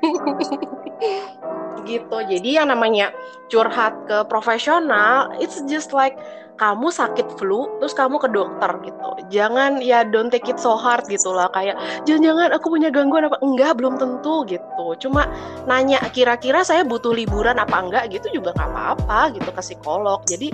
Gitu. 1.89 2.19
Jadi 2.29 2.61
yang 2.61 2.69
namanya 2.69 3.15
curhat 3.49 3.97
ke 4.05 4.21
profesional 4.29 5.33
it's 5.41 5.65
just 5.65 5.97
like 5.97 6.21
kamu 6.59 6.91
sakit 6.91 7.39
flu 7.39 7.79
terus 7.79 7.95
kamu 7.95 8.19
ke 8.19 8.29
dokter 8.29 8.71
gitu. 8.83 9.09
Jangan 9.31 9.79
ya 9.79 10.03
don't 10.03 10.29
take 10.29 10.51
it 10.51 10.59
so 10.59 10.75
hard 10.75 11.07
gitu 11.07 11.31
lah. 11.31 11.47
Kayak 11.55 11.79
jangan-jangan 12.05 12.51
aku 12.59 12.67
punya 12.69 12.91
gangguan 12.91 13.31
apa? 13.31 13.39
Enggak 13.41 13.79
belum 13.79 13.97
tentu 13.97 14.43
gitu. 14.51 14.87
Cuma 14.99 15.31
nanya 15.71 16.03
kira-kira 16.11 16.67
saya 16.67 16.83
butuh 16.83 17.15
liburan 17.15 17.57
apa 17.63 17.79
enggak? 17.79 18.11
Gitu 18.11 18.43
juga 18.43 18.53
nggak 18.59 18.69
apa-apa 18.75 19.39
gitu 19.39 19.49
ke 19.55 19.63
psikolog. 19.63 20.21
Jadi 20.27 20.51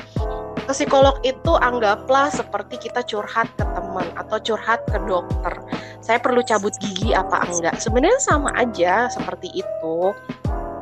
ke 0.64 0.73
psikolog 0.73 1.17
itu 1.25 1.53
anggaplah 1.57 2.29
seperti 2.29 2.77
kita 2.77 3.01
curhat 3.05 3.49
ke 3.57 3.64
teman 3.73 4.07
atau 4.21 4.37
curhat 4.38 4.85
ke 4.87 5.01
dokter. 5.09 5.57
Saya 6.05 6.21
perlu 6.21 6.45
cabut 6.45 6.77
gigi 6.77 7.17
apa 7.17 7.49
enggak? 7.49 7.81
Sebenarnya 7.81 8.21
sama 8.21 8.53
aja 8.53 9.09
seperti 9.09 9.49
itu 9.57 9.97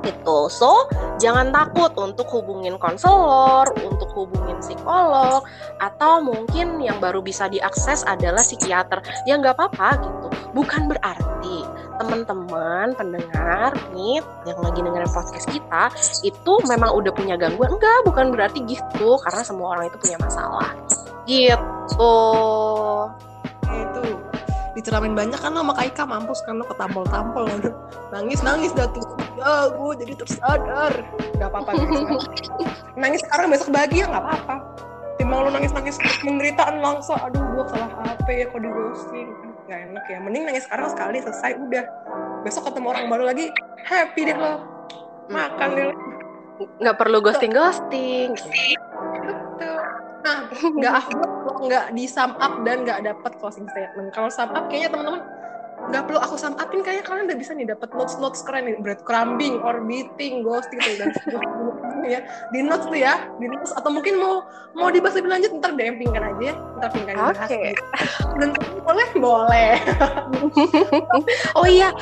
gitu. 0.03 0.51
So, 0.51 0.87
jangan 1.19 1.51
takut 1.55 1.95
untuk 1.99 2.29
hubungin 2.31 2.77
konselor, 2.79 3.71
untuk 3.83 4.11
hubungin 4.15 4.59
psikolog, 4.63 5.47
atau 5.79 6.23
mungkin 6.23 6.83
yang 6.83 6.99
baru 6.99 7.23
bisa 7.23 7.47
diakses 7.49 8.07
adalah 8.07 8.43
psikiater. 8.43 9.03
Ya 9.27 9.39
nggak 9.39 9.59
apa-apa 9.59 10.03
gitu. 10.03 10.27
Bukan 10.53 10.91
berarti 10.91 11.65
teman-teman 12.03 12.99
pendengar 12.99 13.71
nih 13.95 14.19
yang 14.49 14.59
lagi 14.59 14.81
dengerin 14.83 15.13
podcast 15.13 15.47
kita 15.47 15.85
itu 16.27 16.53
memang 16.67 16.91
udah 16.99 17.13
punya 17.15 17.39
gangguan. 17.39 17.79
Enggak, 17.79 18.03
bukan 18.05 18.35
berarti 18.35 18.65
gitu 18.67 19.17
karena 19.23 19.43
semua 19.47 19.79
orang 19.79 19.87
itu 19.89 19.99
punya 20.03 20.19
masalah. 20.19 20.71
Gitu. 21.23 22.19
itu 23.73 24.05
diceramin 24.75 25.15
banyak 25.17 25.39
kan 25.39 25.53
sama 25.53 25.73
Kak 25.77 25.87
Ika 25.95 26.05
mampus 26.05 26.41
kan 26.45 26.61
lo 26.61 26.65
ketampol-tampol 26.67 27.47
nangis 28.13 28.41
nangis 28.41 28.73
dah 28.73 28.89
tuh 28.91 29.05
ya 29.43 29.55
gue 29.75 29.93
jadi 30.07 30.15
tersadar 30.15 30.93
nggak 31.35 31.49
apa-apa 31.51 31.71
nangis 33.01 33.21
sekarang 33.27 33.51
besok 33.51 33.75
bahagia 33.75 34.07
nggak 34.07 34.23
apa-apa 34.23 34.55
timbang 35.19 35.41
lo 35.45 35.51
nangis 35.51 35.75
nangis 35.75 35.99
penderitaan 36.23 36.79
langsung 36.79 37.19
aduh 37.19 37.43
gue 37.43 37.65
salah 37.75 37.91
HP 38.07 38.27
ya 38.31 38.47
kok 38.49 38.61
di 38.63 38.71
ghosting 38.71 39.29
nggak 39.67 39.81
enak 39.91 40.05
ya 40.07 40.19
mending 40.23 40.45
nangis 40.47 40.65
sekarang 40.71 40.89
sekali 40.95 41.19
selesai 41.21 41.59
udah 41.59 41.85
besok 42.47 42.71
ketemu 42.71 42.87
orang 42.95 43.05
baru 43.11 43.25
lagi 43.35 43.47
happy 43.83 44.31
deh 44.31 44.39
lo 44.39 44.63
makan 45.31 45.69
deh 45.75 45.85
lo. 45.91 45.95
Nggak 46.79 46.97
perlu 47.01 47.19
ghosting-ghosting. 47.25 48.39
Betul. 48.39 49.79
Nah, 50.23 50.47
nggak 50.53 50.95
afdol 50.95 51.57
nggak 51.67 51.85
di 51.95 52.05
sum 52.07 52.35
up 52.39 52.63
dan 52.63 52.87
nggak 52.87 53.03
dapat 53.03 53.33
closing 53.39 53.67
statement. 53.71 54.15
Kalau 54.15 54.31
sum 54.31 54.51
up 54.55 54.71
kayaknya 54.71 54.95
teman-teman 54.95 55.23
nggak 55.83 56.03
perlu 56.07 56.21
aku 56.23 56.35
sum 56.39 56.55
upin 56.55 56.81
kayaknya 56.87 57.05
kalian 57.05 57.27
udah 57.27 57.39
bisa 57.39 57.53
nih 57.59 57.67
dapat 57.67 57.91
notes 57.99 58.15
notes 58.23 58.41
keren 58.47 58.71
nih 58.71 58.77
breadcrumbing, 58.79 59.59
orbiting, 59.63 60.47
ghosting 60.47 60.79
tuh 60.79 60.95
dan 61.01 61.11
ya 62.13 62.21
di 62.55 62.61
notes 62.63 62.87
tuh 62.87 62.99
ya 62.99 63.27
di 63.39 63.47
notes 63.51 63.75
atau 63.75 63.91
mungkin 63.91 64.19
mau 64.23 64.47
mau 64.79 64.89
dibahas 64.95 65.19
lebih 65.19 65.31
lanjut 65.31 65.51
ntar 65.59 65.75
DM 65.75 65.99
pingkan 65.99 66.23
aja 66.35 66.43
ya 66.53 66.55
ntar 66.79 66.91
pingkan 66.95 67.15
Oke. 67.35 67.75
gitu. 67.75 67.83
dan 68.39 68.49
boleh 68.83 69.09
boleh 69.19 69.75
Oh 71.59 71.69
iya, 71.69 71.93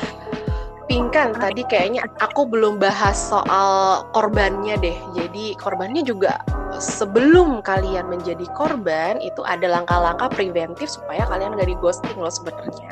Pingkan 0.91 1.39
tadi 1.39 1.63
kayaknya 1.63 2.03
aku 2.19 2.43
belum 2.43 2.75
bahas 2.75 3.15
soal 3.15 4.03
korbannya 4.11 4.75
deh. 4.75 4.97
Jadi 5.15 5.55
korbannya 5.55 6.03
juga 6.03 6.35
sebelum 6.83 7.63
kalian 7.63 8.11
menjadi 8.11 8.43
korban 8.51 9.23
itu 9.23 9.39
ada 9.47 9.71
langkah-langkah 9.71 10.27
preventif 10.27 10.91
supaya 10.91 11.23
kalian 11.31 11.55
gak 11.55 11.71
di 11.71 11.79
ghosting 11.79 12.19
loh 12.19 12.27
sebenarnya. 12.27 12.91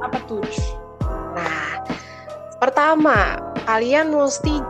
Apa 0.00 0.18
tuh 0.26 0.42
Nah, 1.34 1.84
pertama 2.58 3.38
kalian 3.64 4.10
mesti 4.10 4.60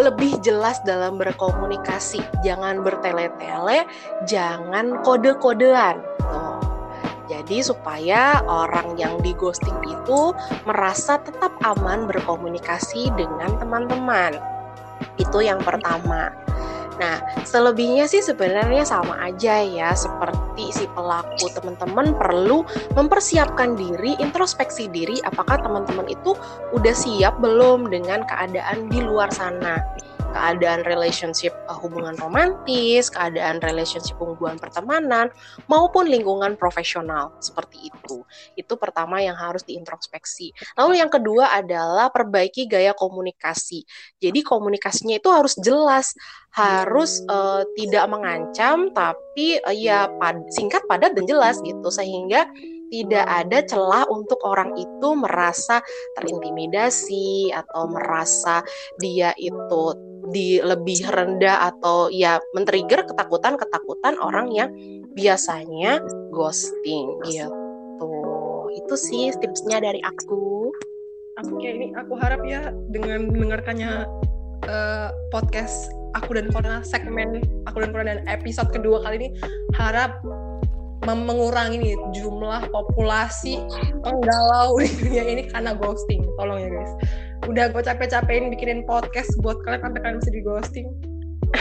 lebih 0.00 0.40
jelas 0.40 0.80
dalam 0.88 1.20
berkomunikasi. 1.20 2.24
Jangan 2.40 2.80
bertele-tele, 2.80 3.84
jangan 4.24 5.04
kode-kodean. 5.04 6.00
Jadi 7.30 7.62
supaya 7.62 8.42
orang 8.42 8.98
yang 8.98 9.22
di 9.22 9.30
ghosting 9.38 9.78
itu 9.86 10.34
merasa 10.66 11.14
tetap 11.22 11.54
aman 11.62 12.10
berkomunikasi 12.10 13.14
dengan 13.14 13.54
teman-teman. 13.54 14.34
Itu 15.14 15.38
yang 15.38 15.62
pertama. 15.62 16.34
Nah, 17.00 17.16
selebihnya 17.48 18.04
sih 18.04 18.20
sebenarnya 18.20 18.84
sama 18.84 19.16
aja 19.24 19.64
ya, 19.64 19.96
seperti 19.96 20.68
si 20.68 20.84
pelaku 20.92 21.48
teman-teman 21.56 22.12
perlu 22.12 22.60
mempersiapkan 22.92 23.72
diri, 23.72 24.20
introspeksi 24.20 24.92
diri 24.92 25.16
apakah 25.24 25.56
teman-teman 25.64 26.04
itu 26.12 26.36
udah 26.76 26.92
siap 26.92 27.40
belum 27.40 27.88
dengan 27.88 28.28
keadaan 28.28 28.92
di 28.92 29.00
luar 29.00 29.32
sana. 29.32 29.80
Keadaan 30.30 30.86
relationship 30.86 31.50
uh, 31.66 31.74
hubungan 31.74 32.14
romantis, 32.14 33.10
keadaan 33.10 33.58
relationship 33.58 34.14
hubungan 34.22 34.62
pertemanan, 34.62 35.26
maupun 35.66 36.06
lingkungan 36.06 36.54
profesional 36.54 37.34
seperti 37.42 37.90
itu. 37.90 38.22
Itu 38.54 38.78
pertama 38.78 39.18
yang 39.18 39.34
harus 39.34 39.66
diintrospeksi. 39.66 40.54
Lalu 40.78 41.02
yang 41.02 41.10
kedua 41.10 41.50
adalah 41.50 42.14
perbaiki 42.14 42.70
gaya 42.70 42.94
komunikasi. 42.94 43.82
Jadi 44.22 44.40
komunikasinya 44.46 45.18
itu 45.18 45.28
harus 45.34 45.58
jelas, 45.58 46.14
harus 46.54 47.26
uh, 47.26 47.66
tidak 47.74 48.06
mengancam, 48.06 48.94
tapi 48.94 49.58
uh, 49.66 49.74
ya 49.74 50.06
pad- 50.18 50.46
singkat, 50.54 50.86
padat 50.86 51.14
dan 51.18 51.26
jelas 51.26 51.58
gitu, 51.62 51.90
sehingga 51.90 52.46
tidak 52.90 53.26
ada 53.26 53.58
celah 53.64 54.04
untuk 54.10 54.42
orang 54.42 54.74
itu 54.76 55.08
merasa 55.14 55.80
terintimidasi 56.18 57.54
atau 57.54 57.86
merasa 57.88 58.60
dia 58.98 59.32
itu 59.38 59.94
di 60.28 60.60
lebih 60.60 61.08
rendah 61.08 61.72
atau 61.72 62.12
ya 62.12 62.36
men-trigger 62.52 63.08
ketakutan-ketakutan 63.08 64.20
orang 64.20 64.52
yang 64.52 64.68
biasanya 65.16 66.02
ghosting 66.34 67.16
gitu. 67.24 68.10
Itu 68.76 68.94
sih 68.94 69.32
tipsnya 69.40 69.80
dari 69.80 70.02
aku. 70.04 70.70
Oke, 71.40 71.72
ini 71.72 71.96
aku 71.96 72.20
harap 72.20 72.44
ya 72.44 72.68
dengan 72.92 73.32
mendengarkannya 73.32 74.04
eh, 74.68 75.08
podcast 75.32 75.88
aku 76.14 76.36
dan 76.36 76.50
Corona 76.50 76.82
segmen 76.82 77.40
aku 77.64 77.80
dan 77.80 77.90
Corona 77.94 78.10
dan 78.18 78.20
episode 78.26 78.70
kedua 78.74 79.02
kali 79.02 79.16
ini 79.24 79.28
harap 79.78 80.20
mengurangi 81.08 81.80
nih 81.80 81.96
jumlah 82.12 82.68
populasi 82.68 83.56
penggalau 84.04 84.76
di 84.76 84.92
dunia 85.00 85.24
ini 85.24 85.42
karena 85.48 85.72
ghosting. 85.72 86.20
Tolong 86.36 86.60
ya 86.60 86.68
guys. 86.68 86.92
Udah 87.48 87.72
gue 87.72 87.82
capek-capekin 87.82 88.52
bikinin 88.52 88.84
podcast 88.84 89.32
buat 89.40 89.56
kalian 89.64 89.80
sampai 89.80 90.00
kalian 90.04 90.18
bisa 90.20 90.32
di 90.32 90.42
ghosting. 90.44 90.86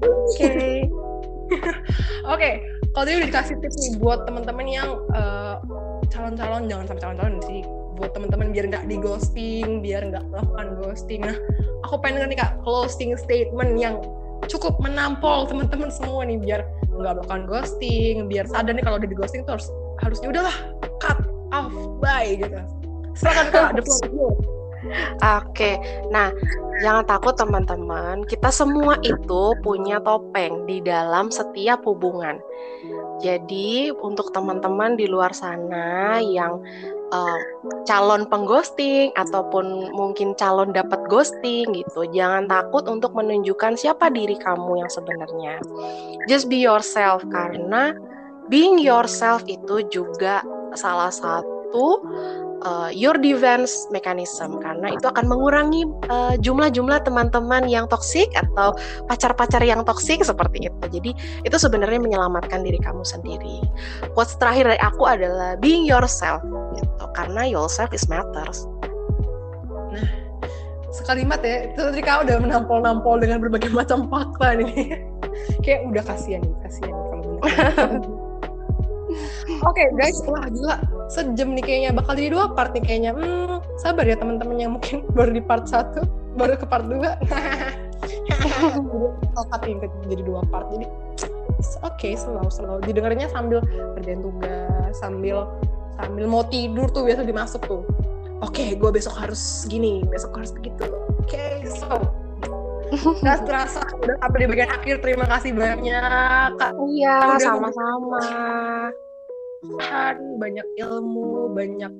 Oke. 0.00 0.88
Oke, 2.32 2.50
kalau 2.94 3.04
tadi 3.04 3.16
udah 3.20 3.28
dikasih 3.28 3.56
tips 3.60 3.76
nih 3.84 3.92
buat 4.00 4.24
teman-teman 4.24 4.66
yang 4.70 4.90
eh, 5.12 5.56
calon-calon 6.08 6.70
jangan 6.70 6.84
sampai 6.88 7.02
calon-calon 7.02 7.36
sih 7.44 7.60
buat 8.00 8.16
teman-teman 8.16 8.48
biar 8.48 8.64
nggak 8.72 8.88
di 8.88 8.96
ghosting, 8.96 9.84
biar 9.84 10.08
nggak 10.08 10.24
melakukan 10.32 10.68
ghosting. 10.80 11.20
Nah, 11.20 11.36
aku 11.84 12.00
pengen 12.00 12.32
nih 12.32 12.38
kak 12.40 12.56
closing 12.64 13.12
statement 13.20 13.76
yang 13.76 14.00
cukup 14.48 14.80
menampol 14.80 15.44
teman-teman 15.44 15.92
semua 15.92 16.24
nih 16.24 16.40
biar 16.40 16.64
nggak 17.00 17.14
melakukan 17.20 17.42
ghosting, 17.48 18.28
biar 18.28 18.46
sadar 18.46 18.72
nih 18.76 18.84
kalau 18.84 18.96
udah 19.00 19.08
di 19.08 19.16
ghosting 19.16 19.42
tuh 19.48 19.56
harus 19.58 19.68
harusnya 20.04 20.28
udahlah 20.30 20.56
cut 21.00 21.18
off 21.50 21.72
bye 21.98 22.30
gitu. 22.36 22.60
Silakan 23.18 23.46
kak, 23.50 23.68
the 23.76 23.82
floor. 23.82 24.36
Oke, 25.20 25.76
nah 26.08 26.32
jangan 26.80 27.04
takut 27.04 27.36
teman-teman. 27.36 28.24
Kita 28.24 28.48
semua 28.48 28.96
itu 29.04 29.52
punya 29.60 30.00
topeng 30.00 30.64
di 30.64 30.80
dalam 30.80 31.28
setiap 31.28 31.84
hubungan. 31.84 32.40
Jadi 33.20 33.92
untuk 33.92 34.32
teman-teman 34.32 34.96
di 34.96 35.04
luar 35.04 35.36
sana 35.36 36.18
yang 36.24 36.60
eh, 37.12 37.40
calon 37.84 38.24
pengghosting 38.26 39.12
ataupun 39.14 39.92
mungkin 39.92 40.32
calon 40.34 40.72
dapat 40.72 41.04
ghosting 41.06 41.68
gitu, 41.76 42.08
jangan 42.10 42.48
takut 42.48 42.88
untuk 42.88 43.12
menunjukkan 43.12 43.76
siapa 43.76 44.08
diri 44.08 44.34
kamu 44.40 44.80
yang 44.80 44.90
sebenarnya. 44.90 45.60
Just 46.26 46.48
be 46.48 46.64
yourself 46.64 47.20
karena 47.28 47.92
being 48.48 48.80
yourself 48.82 49.44
itu 49.46 49.86
juga 49.92 50.42
salah 50.74 51.12
satu 51.12 52.02
uh, 52.64 52.90
your 52.92 53.16
defense 53.16 53.88
mechanism 53.88 54.60
karena 54.60 54.92
itu 54.92 55.06
akan 55.08 55.26
mengurangi 55.26 55.88
uh, 56.08 56.34
jumlah-jumlah 56.40 57.02
teman-teman 57.04 57.66
yang 57.66 57.88
toksik 57.88 58.28
atau 58.36 58.76
pacar-pacar 59.08 59.62
yang 59.64 59.84
toksik 59.84 60.20
seperti 60.24 60.68
itu. 60.68 60.84
Jadi 60.90 61.10
itu 61.44 61.56
sebenarnya 61.56 62.00
menyelamatkan 62.00 62.64
diri 62.64 62.78
kamu 62.80 63.04
sendiri. 63.04 63.64
Quotes 64.12 64.36
terakhir 64.36 64.72
dari 64.72 64.80
aku 64.80 65.04
adalah 65.08 65.56
being 65.58 65.84
yourself 65.88 66.40
gitu 66.76 67.04
karena 67.16 67.48
yourself 67.48 67.90
is 67.92 68.04
matters. 68.08 68.66
sekalimat 70.90 71.38
ya 71.40 71.70
itu 71.70 71.80
tadi 71.80 72.02
kau 72.02 72.26
udah 72.26 72.36
menampol-nampol 72.42 73.22
dengan 73.22 73.38
berbagai 73.38 73.70
macam 73.70 74.10
fakta 74.10 74.58
nih 74.58 74.98
kayak 75.64 75.86
udah 75.86 76.02
kasihan 76.02 76.42
nih 76.42 76.56
kasihan 76.66 76.90
kalau 76.92 77.38
Oke 79.66 79.82
okay, 79.82 79.86
guys, 79.98 80.18
wah 80.26 80.46
gila 80.50 80.78
sejam 81.10 81.52
nih 81.58 81.64
kayaknya 81.66 81.90
bakal 81.90 82.14
jadi 82.14 82.30
dua 82.30 82.54
part 82.54 82.70
nih 82.72 82.82
kayaknya. 82.86 83.10
Hmm, 83.12 83.58
sabar 83.82 84.06
ya 84.06 84.14
teman-teman 84.14 84.56
yang 84.56 84.72
mungkin 84.78 85.02
baru 85.18 85.34
di 85.34 85.42
part 85.42 85.66
satu, 85.66 86.06
baru 86.38 86.54
ke 86.54 86.66
part 86.66 86.86
dua. 86.86 87.18
Jadi 88.60 89.76
jadi 90.08 90.22
dua 90.24 90.40
part. 90.48 90.68
Jadi 90.72 90.86
oke 91.84 91.96
okay, 91.96 92.12
slow 92.16 92.48
slow. 92.48 92.80
Didengarnya 92.80 93.28
sambil 93.28 93.60
kerjain 93.96 94.20
tugas, 94.20 94.92
sambil 94.96 95.48
sambil 95.96 96.24
mau 96.28 96.44
tidur 96.48 96.88
tuh 96.88 97.04
biasa 97.04 97.24
dimasuk 97.24 97.60
tuh. 97.68 97.84
Oke, 98.40 98.56
okay, 98.56 98.68
gue 98.72 98.88
besok 98.88 99.20
harus 99.20 99.68
gini, 99.68 100.00
besok 100.08 100.40
harus 100.40 100.52
begitu. 100.56 100.88
Oke, 101.20 101.36
okay, 101.36 101.68
so 101.68 101.92
Gak 103.24 103.46
terasa 103.46 103.84
udah 104.02 104.16
sampai 104.18 104.38
di 104.42 104.46
bagian 104.50 104.70
akhir. 104.70 104.96
Terima 105.04 105.26
kasih 105.28 105.52
banyak 105.54 106.50
kak. 106.58 106.72
Iya, 106.90 107.38
sama-sama. 107.38 108.24
Kan 109.60 110.16
banyak 110.40 110.66
ilmu, 110.80 111.52
banyak. 111.52 111.92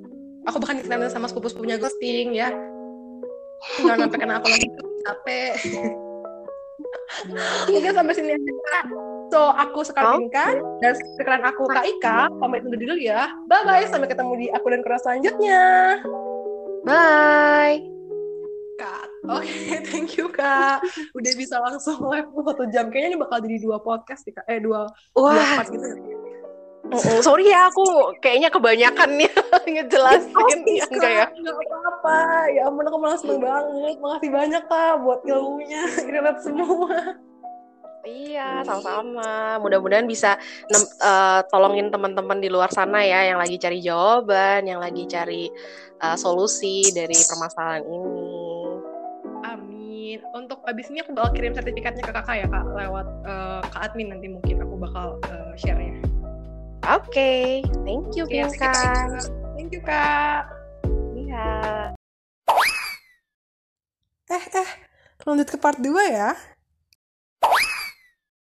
Aku 0.49 0.57
bahkan 0.57 0.81
dikenal 0.81 1.05
sama 1.13 1.29
sepupu-sepupunya 1.29 1.77
ghosting 1.77 2.33
ya. 2.33 2.49
Jangan 3.77 4.09
sampai 4.09 4.17
kena 4.17 4.41
apa 4.41 4.47
lagi 4.49 4.67
capek. 5.05 5.53
Mungkin 7.69 7.93
sampai 7.93 8.13
sini 8.17 8.33
aja. 8.33 8.51
So, 9.31 9.53
aku 9.53 9.85
sekarang 9.85 10.27
kan 10.33 10.59
dan 10.83 10.97
sekarang 11.15 11.45
aku 11.47 11.69
Kak 11.69 11.85
Ika, 11.87 12.33
pamit 12.41 12.65
undur 12.67 12.81
dulu 12.81 12.99
ya. 12.99 13.31
Bye-bye, 13.47 13.87
sampai 13.87 14.09
ketemu 14.11 14.33
di 14.35 14.47
aku 14.51 14.67
dan 14.73 14.81
keras 14.83 15.05
selanjutnya. 15.05 15.63
Bye. 16.83 17.85
Kak. 18.81 19.05
Oke, 19.29 19.45
okay, 19.45 19.77
thank 19.93 20.17
you 20.17 20.27
Kak. 20.33 20.81
Udah 21.13 21.31
bisa 21.37 21.61
langsung 21.61 22.01
live 22.09 22.27
satu 22.33 22.65
jam. 22.73 22.89
Kayaknya 22.89 23.09
ini 23.13 23.19
bakal 23.21 23.37
jadi 23.45 23.61
dua 23.61 23.77
podcast 23.77 24.25
nih 24.25 24.41
Kak. 24.41 24.45
Eh, 24.49 24.59
dua, 24.59 24.89
Wah. 25.13 25.31
dua 25.37 25.45
part 25.61 25.69
gitu. 25.69 26.10
Mm, 26.91 27.23
sorry 27.23 27.47
ya, 27.47 27.71
aku 27.71 28.11
kayaknya 28.19 28.51
kebanyakan 28.51 29.15
nih 29.15 29.31
ngejelasin 29.79 30.35
oh, 30.35 30.47
ya, 30.67 30.85
enggak 30.91 31.11
ya? 31.15 31.25
Enggak 31.31 31.55
apa-apa. 31.55 32.19
Ya 32.51 32.61
ampun, 32.67 32.83
aku 32.83 32.97
malah 32.99 33.15
seneng 33.15 33.39
banget. 33.39 33.95
Makasih 34.03 34.31
banyak 34.35 34.63
Kak 34.67 34.93
buat 34.99 35.19
ilmunya. 35.23 35.87
Relate 36.11 36.41
semua. 36.43 37.15
Iya, 38.01 38.65
sama-sama. 38.67 39.61
Mudah-mudahan 39.63 40.03
bisa 40.09 40.35
uh, 40.99 41.39
tolongin 41.47 41.93
teman-teman 41.93 42.43
di 42.43 42.49
luar 42.51 42.67
sana 42.73 43.05
ya 43.05 43.23
yang 43.23 43.39
lagi 43.39 43.55
cari 43.55 43.79
jawaban, 43.79 44.67
yang 44.67 44.83
lagi 44.83 45.07
cari 45.07 45.47
uh, 46.03 46.17
solusi 46.19 46.91
dari 46.91 47.15
permasalahan 47.15 47.87
ini. 47.87 48.31
Amin. 49.47 50.19
Untuk 50.33 50.59
abis 50.67 50.91
ini 50.91 51.05
aku 51.05 51.15
bakal 51.15 51.31
kirim 51.39 51.53
sertifikatnya 51.55 52.03
ke 52.03 52.11
kakak 52.11 52.35
ya 52.41 52.47
kak 52.49 52.65
lewat 52.73 53.07
uh, 53.23 53.61
ke 53.63 53.77
admin 53.79 54.11
nanti 54.11 54.27
mungkin 54.27 54.65
aku 54.65 54.75
bakal 54.81 55.15
uh, 55.29 55.53
share-nya. 55.55 56.10
Oke, 56.81 57.13
okay. 57.13 57.45
thank 57.85 58.17
you 58.17 58.25
iya, 58.25 58.49
Pinka. 58.49 58.73
Thank 59.53 59.69
you 59.69 59.81
kak. 59.85 60.49
Iya. 61.13 61.49
Eh 64.25 64.43
eh, 64.57 64.69
lanjut 65.21 65.47
ke 65.53 65.57
part 65.61 65.77
2 65.77 65.93
ya. 66.09 66.33